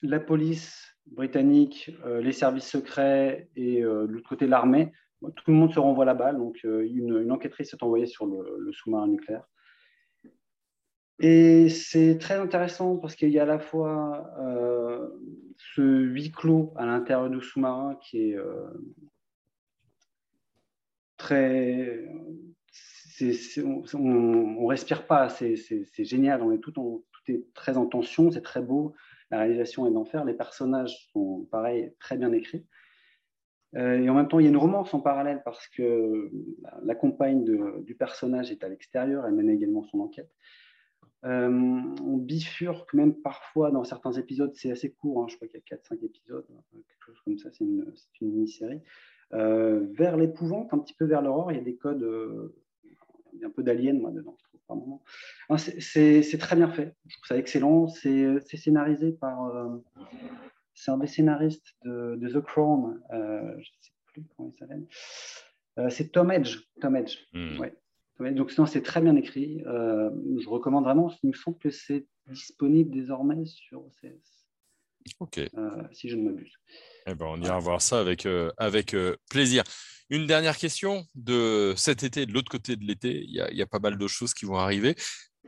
la 0.02 0.20
police 0.20 0.96
britannique, 1.06 1.90
euh, 2.04 2.20
les 2.20 2.32
services 2.32 2.68
secrets 2.68 3.48
et 3.56 3.82
de 3.82 4.06
l'autre 4.08 4.28
côté 4.28 4.46
l'armée. 4.46 4.92
Tout 5.20 5.50
le 5.50 5.54
monde 5.54 5.72
se 5.72 5.78
renvoie 5.78 6.04
la 6.04 6.14
balle. 6.14 6.36
Donc, 6.36 6.60
une, 6.64 7.18
une 7.22 7.32
enquêtrice 7.32 7.72
est 7.72 7.82
envoyée 7.82 8.06
sur 8.06 8.26
le 8.26 8.72
sous-marin 8.72 9.08
nucléaire. 9.08 9.46
Et 11.18 11.70
c'est 11.70 12.18
très 12.18 12.34
intéressant 12.34 12.96
parce 12.96 13.14
qu'il 13.16 13.30
y 13.30 13.38
a 13.38 13.44
à 13.44 13.46
la 13.46 13.58
fois 13.58 14.30
euh, 14.38 15.08
ce 15.56 15.80
huis 15.80 16.30
clos 16.30 16.74
à 16.76 16.84
l'intérieur 16.84 17.30
du 17.30 17.40
sous-marin 17.40 17.98
qui 18.02 18.30
est 18.30 18.36
euh, 18.36 18.66
très. 21.16 22.06
on, 23.64 23.98
ne 23.98 24.66
respire 24.66 25.06
pas, 25.06 25.30
c'est 25.30 25.56
génial, 26.04 26.42
tout 26.60 27.02
est 27.28 27.54
très 27.54 27.78
en 27.78 27.86
tension, 27.86 28.30
c'est 28.30 28.42
très 28.42 28.60
beau, 28.60 28.94
la 29.30 29.38
réalisation 29.38 29.86
est 29.86 29.90
d'enfer, 29.90 30.24
les 30.26 30.34
personnages 30.34 31.08
sont 31.12 31.48
pareil, 31.50 31.94
très 31.98 32.18
bien 32.18 32.30
écrits. 32.32 32.66
Euh, 33.74 33.98
et 34.00 34.08
en 34.10 34.14
même 34.14 34.28
temps, 34.28 34.38
il 34.38 34.44
y 34.44 34.46
a 34.46 34.50
une 34.50 34.56
romance 34.58 34.92
en 34.92 35.00
parallèle 35.00 35.42
parce 35.44 35.66
que 35.68 36.30
la 36.84 36.94
compagne 36.94 37.44
du 37.84 37.94
personnage 37.94 38.50
est 38.50 38.62
à 38.62 38.68
l'extérieur, 38.68 39.26
elle 39.26 39.34
mène 39.34 39.50
également 39.50 39.82
son 39.84 40.00
enquête. 40.00 40.30
Euh, 41.26 41.50
on 41.50 42.16
bifurque 42.18 42.94
même 42.94 43.14
parfois 43.14 43.72
dans 43.72 43.82
certains 43.82 44.12
épisodes, 44.12 44.52
c'est 44.54 44.70
assez 44.70 44.92
court, 44.92 45.22
hein, 45.22 45.26
je 45.28 45.36
crois 45.36 45.48
qu'il 45.48 45.58
y 45.58 45.74
a 45.74 45.76
4-5 45.76 46.04
épisodes, 46.04 46.46
hein, 46.50 46.62
quelque 46.72 47.06
chose 47.06 47.20
comme 47.24 47.38
ça, 47.38 47.48
c'est 47.52 47.64
une, 47.64 47.84
mini-série. 48.20 48.80
Euh, 49.32 49.86
vers 49.92 50.16
l'épouvante, 50.16 50.72
un 50.72 50.78
petit 50.78 50.94
peu 50.94 51.04
vers 51.04 51.22
l'horreur, 51.22 51.50
il 51.50 51.56
y 51.56 51.60
a 51.60 51.64
des 51.64 51.76
codes, 51.76 52.04
euh, 52.04 52.54
un 53.44 53.50
peu 53.50 53.64
d'alien 53.64 53.98
moi 53.98 54.12
dedans, 54.12 54.36
je 54.38 54.44
trouve 54.44 54.60
par 54.68 54.76
moment. 54.76 55.02
C'est 55.58 56.38
très 56.38 56.54
bien 56.54 56.68
fait, 56.68 56.94
je 57.06 57.16
trouve 57.16 57.26
ça 57.26 57.36
excellent, 57.36 57.88
c'est 57.88 58.40
scénarisé 58.40 59.10
par, 59.10 59.52
c'est 60.74 60.92
un 60.92 60.98
des 60.98 61.08
scénaristes 61.08 61.74
de, 61.84 62.28
The 62.28 62.40
Crown, 62.40 63.00
je 63.10 63.16
ne 63.56 63.62
sais 63.80 63.92
plus 64.12 64.22
comment 64.36 64.52
il 64.54 64.58
s'appelle, 64.58 65.90
c'est 65.90 66.12
Tom 66.12 66.30
Edge, 66.30 66.58
Tom 66.80 66.94
Edge, 66.94 67.18
hmm. 67.32 67.58
ouais 67.58 67.74
donc 68.20 68.50
sinon, 68.50 68.66
c'est 68.66 68.82
très 68.82 69.00
bien 69.00 69.16
écrit. 69.16 69.62
Euh, 69.66 70.10
je 70.40 70.48
recommande 70.48 70.84
vraiment. 70.84 71.12
Il 71.22 71.30
me 71.30 71.34
semble 71.34 71.58
que 71.58 71.70
c'est 71.70 72.06
disponible 72.28 72.90
désormais 72.90 73.44
sur 73.44 73.84
OCS. 73.84 74.46
Ok. 75.20 75.38
Euh, 75.38 75.82
si 75.92 76.08
je 76.08 76.16
ne 76.16 76.22
m'abuse. 76.22 76.52
Eh 77.06 77.14
ben, 77.14 77.26
on 77.26 77.40
ira 77.40 77.58
voir 77.58 77.80
ça 77.80 78.00
avec, 78.00 78.26
euh, 78.26 78.50
avec 78.56 78.96
plaisir. 79.30 79.62
Une 80.08 80.26
dernière 80.26 80.56
question 80.56 81.04
de 81.14 81.74
cet 81.76 82.02
été, 82.02 82.26
de 82.26 82.32
l'autre 82.32 82.50
côté 82.50 82.76
de 82.76 82.84
l'été, 82.84 83.24
il, 83.24 83.34
y, 83.34 83.62
a 83.62 83.66
pas 83.66 83.80
mal 83.80 83.98
de 83.98 84.06
choses 84.06 84.34
qui 84.34 84.44
vont 84.44 84.56
arriver. 84.56 84.94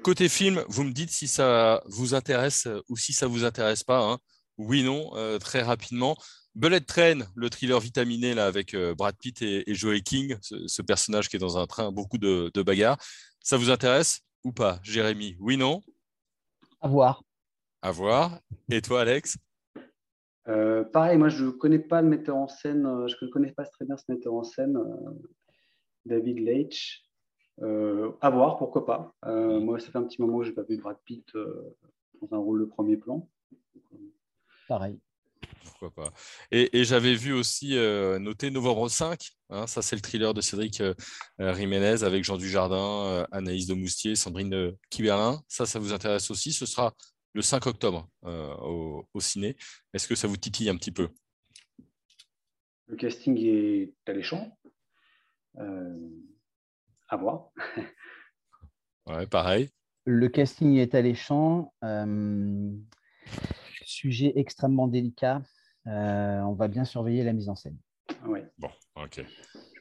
Côté 0.02 0.28
film, 0.28 0.62
vous 0.68 0.84
me 0.84 0.92
dites 0.92 1.10
si 1.10 1.26
ça 1.26 1.82
vous 1.86 2.14
intéresse 2.14 2.68
ou 2.88 2.96
si 2.96 3.12
ça 3.12 3.26
vous 3.26 3.44
intéresse 3.44 3.84
pas. 3.84 4.00
Hein. 4.00 4.18
Oui, 4.56 4.82
non, 4.82 5.10
très 5.38 5.62
rapidement. 5.62 6.16
Bullet 6.58 6.80
Train, 6.80 7.20
le 7.36 7.48
thriller 7.50 7.78
vitaminé 7.78 8.34
là, 8.34 8.46
avec 8.46 8.74
Brad 8.96 9.16
Pitt 9.16 9.42
et, 9.42 9.62
Joey 9.74 10.00
King, 10.00 10.36
ce, 10.40 10.82
personnage 10.82 11.28
qui 11.28 11.36
est 11.36 11.38
dans 11.38 11.56
un 11.56 11.66
train, 11.66 11.92
beaucoup 11.92 12.18
de, 12.18 12.50
de 12.52 12.62
bagarres. 12.62 12.98
Ça 13.38 13.56
vous 13.56 13.70
intéresse 13.70 14.22
ou 14.42 14.50
pas, 14.50 14.80
Jérémy? 14.82 15.36
Oui, 15.38 15.56
non? 15.56 15.82
À 16.80 16.88
voir. 16.88 17.22
À 17.80 17.92
voir. 17.92 18.40
Et 18.70 18.82
toi, 18.82 19.02
Alex? 19.02 19.38
Euh, 20.48 20.82
Pareil, 20.82 21.16
moi, 21.16 21.28
je 21.28 21.44
ne 21.44 21.50
connais 21.50 21.78
pas 21.78 22.02
le 22.02 22.08
metteur 22.08 22.36
en 22.36 22.48
scène, 22.48 22.86
euh, 22.86 23.06
je 23.06 23.24
ne 23.24 23.30
connais 23.30 23.52
pas 23.52 23.64
très 23.64 23.84
bien 23.84 23.96
ce 23.96 24.04
metteur 24.08 24.34
en 24.34 24.42
scène, 24.42 24.76
euh, 24.76 25.10
David 26.06 26.40
Leitch. 26.40 27.04
à 27.60 28.30
voir, 28.30 28.56
pourquoi 28.58 28.84
pas. 28.84 29.14
moi, 29.24 29.78
ça 29.78 29.90
fait 29.90 29.98
un 29.98 30.04
petit 30.04 30.20
moment 30.20 30.38
que 30.38 30.44
je 30.44 30.50
n'ai 30.50 30.54
pas 30.56 30.62
vu 30.62 30.76
Brad 30.76 30.98
Pitt 31.04 31.26
dans 31.34 32.36
un 32.36 32.38
rôle 32.38 32.60
de 32.60 32.64
premier 32.64 32.96
plan. 32.96 33.28
Pareil. 34.68 34.98
Pourquoi 35.68 35.90
pas. 35.90 36.12
Et, 36.50 36.84
j'avais 36.84 37.14
vu 37.14 37.32
aussi 37.32 37.74
noter 38.20 38.50
novembre 38.50 38.88
5. 38.88 39.20
Hein, 39.50 39.66
ça, 39.66 39.82
c'est 39.82 39.96
le 39.96 40.02
thriller 40.02 40.34
de 40.34 40.40
Cédric 40.40 40.82
Jiménez 41.38 42.02
avec 42.02 42.24
Jean 42.24 42.36
Dujardin, 42.36 43.26
Anaïs 43.32 43.66
de 43.66 43.74
Moustier, 43.74 44.16
Sandrine 44.16 44.72
Kiberlin. 44.90 45.40
Ça, 45.48 45.66
ça 45.66 45.78
vous 45.78 45.92
intéresse 45.92 46.30
aussi? 46.30 46.52
Ce 46.52 46.66
sera 46.66 46.94
le 47.34 47.42
5 47.42 47.66
octobre 47.66 48.08
euh, 48.24 48.54
au, 49.14 49.20
ciné. 49.20 49.56
Est-ce 49.92 50.08
que 50.08 50.14
ça 50.14 50.26
vous 50.26 50.36
titille 50.36 50.68
un 50.68 50.76
petit 50.76 50.92
peu? 50.92 51.08
Le 52.86 52.96
casting 52.96 53.36
est 53.38 53.92
alléchant. 54.06 54.58
Euh, 55.58 56.08
à 57.08 57.16
voir. 57.16 57.50
ouais, 59.06 59.26
pareil. 59.26 59.70
Le 60.04 60.28
casting 60.28 60.76
est 60.76 60.94
alléchant. 60.94 61.72
Euh, 61.84 62.72
sujet 63.84 64.32
extrêmement 64.36 64.88
délicat. 64.88 65.42
On 65.88 66.54
va 66.54 66.68
bien 66.68 66.84
surveiller 66.84 67.24
la 67.24 67.32
mise 67.32 67.48
en 67.48 67.54
scène. 67.54 67.76
Oui. 68.26 68.40
Bon, 68.58 68.70
ok. 68.96 69.20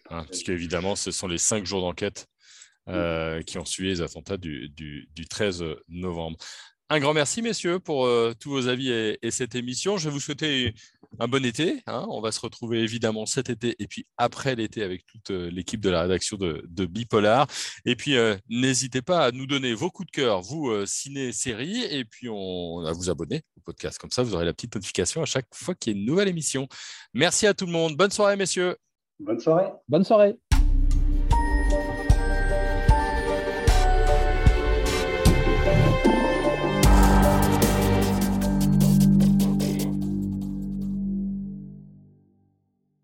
Hein, 0.10 0.24
parce 0.26 0.44
qu'évidemment, 0.44 0.96
ce 0.96 1.12
sont 1.12 1.28
les 1.28 1.38
cinq 1.38 1.66
jours 1.66 1.82
d'enquête 1.82 2.28
qui 3.46 3.58
ont 3.58 3.66
suivi 3.66 3.90
les 3.90 4.02
attentats 4.02 4.38
du, 4.38 4.70
du, 4.70 5.10
du 5.14 5.28
13 5.28 5.64
novembre. 5.90 6.38
Un 6.90 7.00
grand 7.00 7.14
merci, 7.14 7.42
messieurs, 7.42 7.80
pour 7.80 8.06
euh, 8.06 8.34
tous 8.40 8.50
vos 8.50 8.68
avis 8.70 8.90
et, 8.90 9.30
cette 9.30 9.56
émission. 9.56 9.98
Je 9.98 10.06
vais 10.08 10.14
vous 10.14 10.22
souhaiter 10.22 10.74
un 11.20 11.28
bon 11.28 11.44
été. 11.44 11.84
Hein. 11.86 12.06
On 12.08 12.22
va 12.22 12.32
se 12.32 12.40
retrouver 12.40 12.80
évidemment 12.80 13.26
cet 13.26 13.50
été 13.50 13.76
et 13.80 13.88
puis 13.88 14.08
après 14.16 14.56
l'été 14.56 14.84
avec 14.84 15.06
toute 15.06 15.32
euh, 15.32 15.52
l'équipe 15.52 15.82
de 15.82 15.90
la 15.90 16.04
rédaction 16.04 16.38
de, 16.38 16.86
Bipolar. 16.86 17.46
Et 17.84 17.98
puis, 17.98 18.16
euh, 18.16 18.38
n'hésitez 18.48 19.02
pas 19.02 19.26
à 19.26 19.32
nous 19.32 19.46
donner 19.46 19.74
vos 19.74 19.92
coups 19.92 20.08
de 20.08 20.12
cœur, 20.12 20.42
vous, 20.42 20.86
ciné, 20.86 21.34
série, 21.34 21.84
et 21.84 22.06
puis 22.06 22.30
on, 22.30 22.86
à 22.86 22.94
vous 22.94 23.10
abonner 23.10 23.42
au 23.58 23.62
podcast. 23.66 23.98
Comme 24.00 24.12
ça, 24.12 24.24
vous 24.24 24.34
aurez 24.34 24.46
la 24.46 24.54
petite 24.54 24.74
notification 24.74 25.22
à 25.22 25.26
chaque 25.26 25.48
fois 25.54 25.76
qu'il 25.76 25.92
y 25.92 25.96
a 25.98 26.00
une 26.00 26.06
nouvelle 26.06 26.30
émission. 26.30 26.70
Merci 27.14 27.48
à 27.48 27.54
tout 27.54 27.66
le 27.66 27.74
monde. 27.74 27.98
Bonne 27.98 28.12
soirée, 28.12 28.38
messieurs. 28.38 28.78
Bonne 29.20 29.42
soirée. 29.42 29.74
Bonne 29.90 30.06
soirée. 30.06 30.38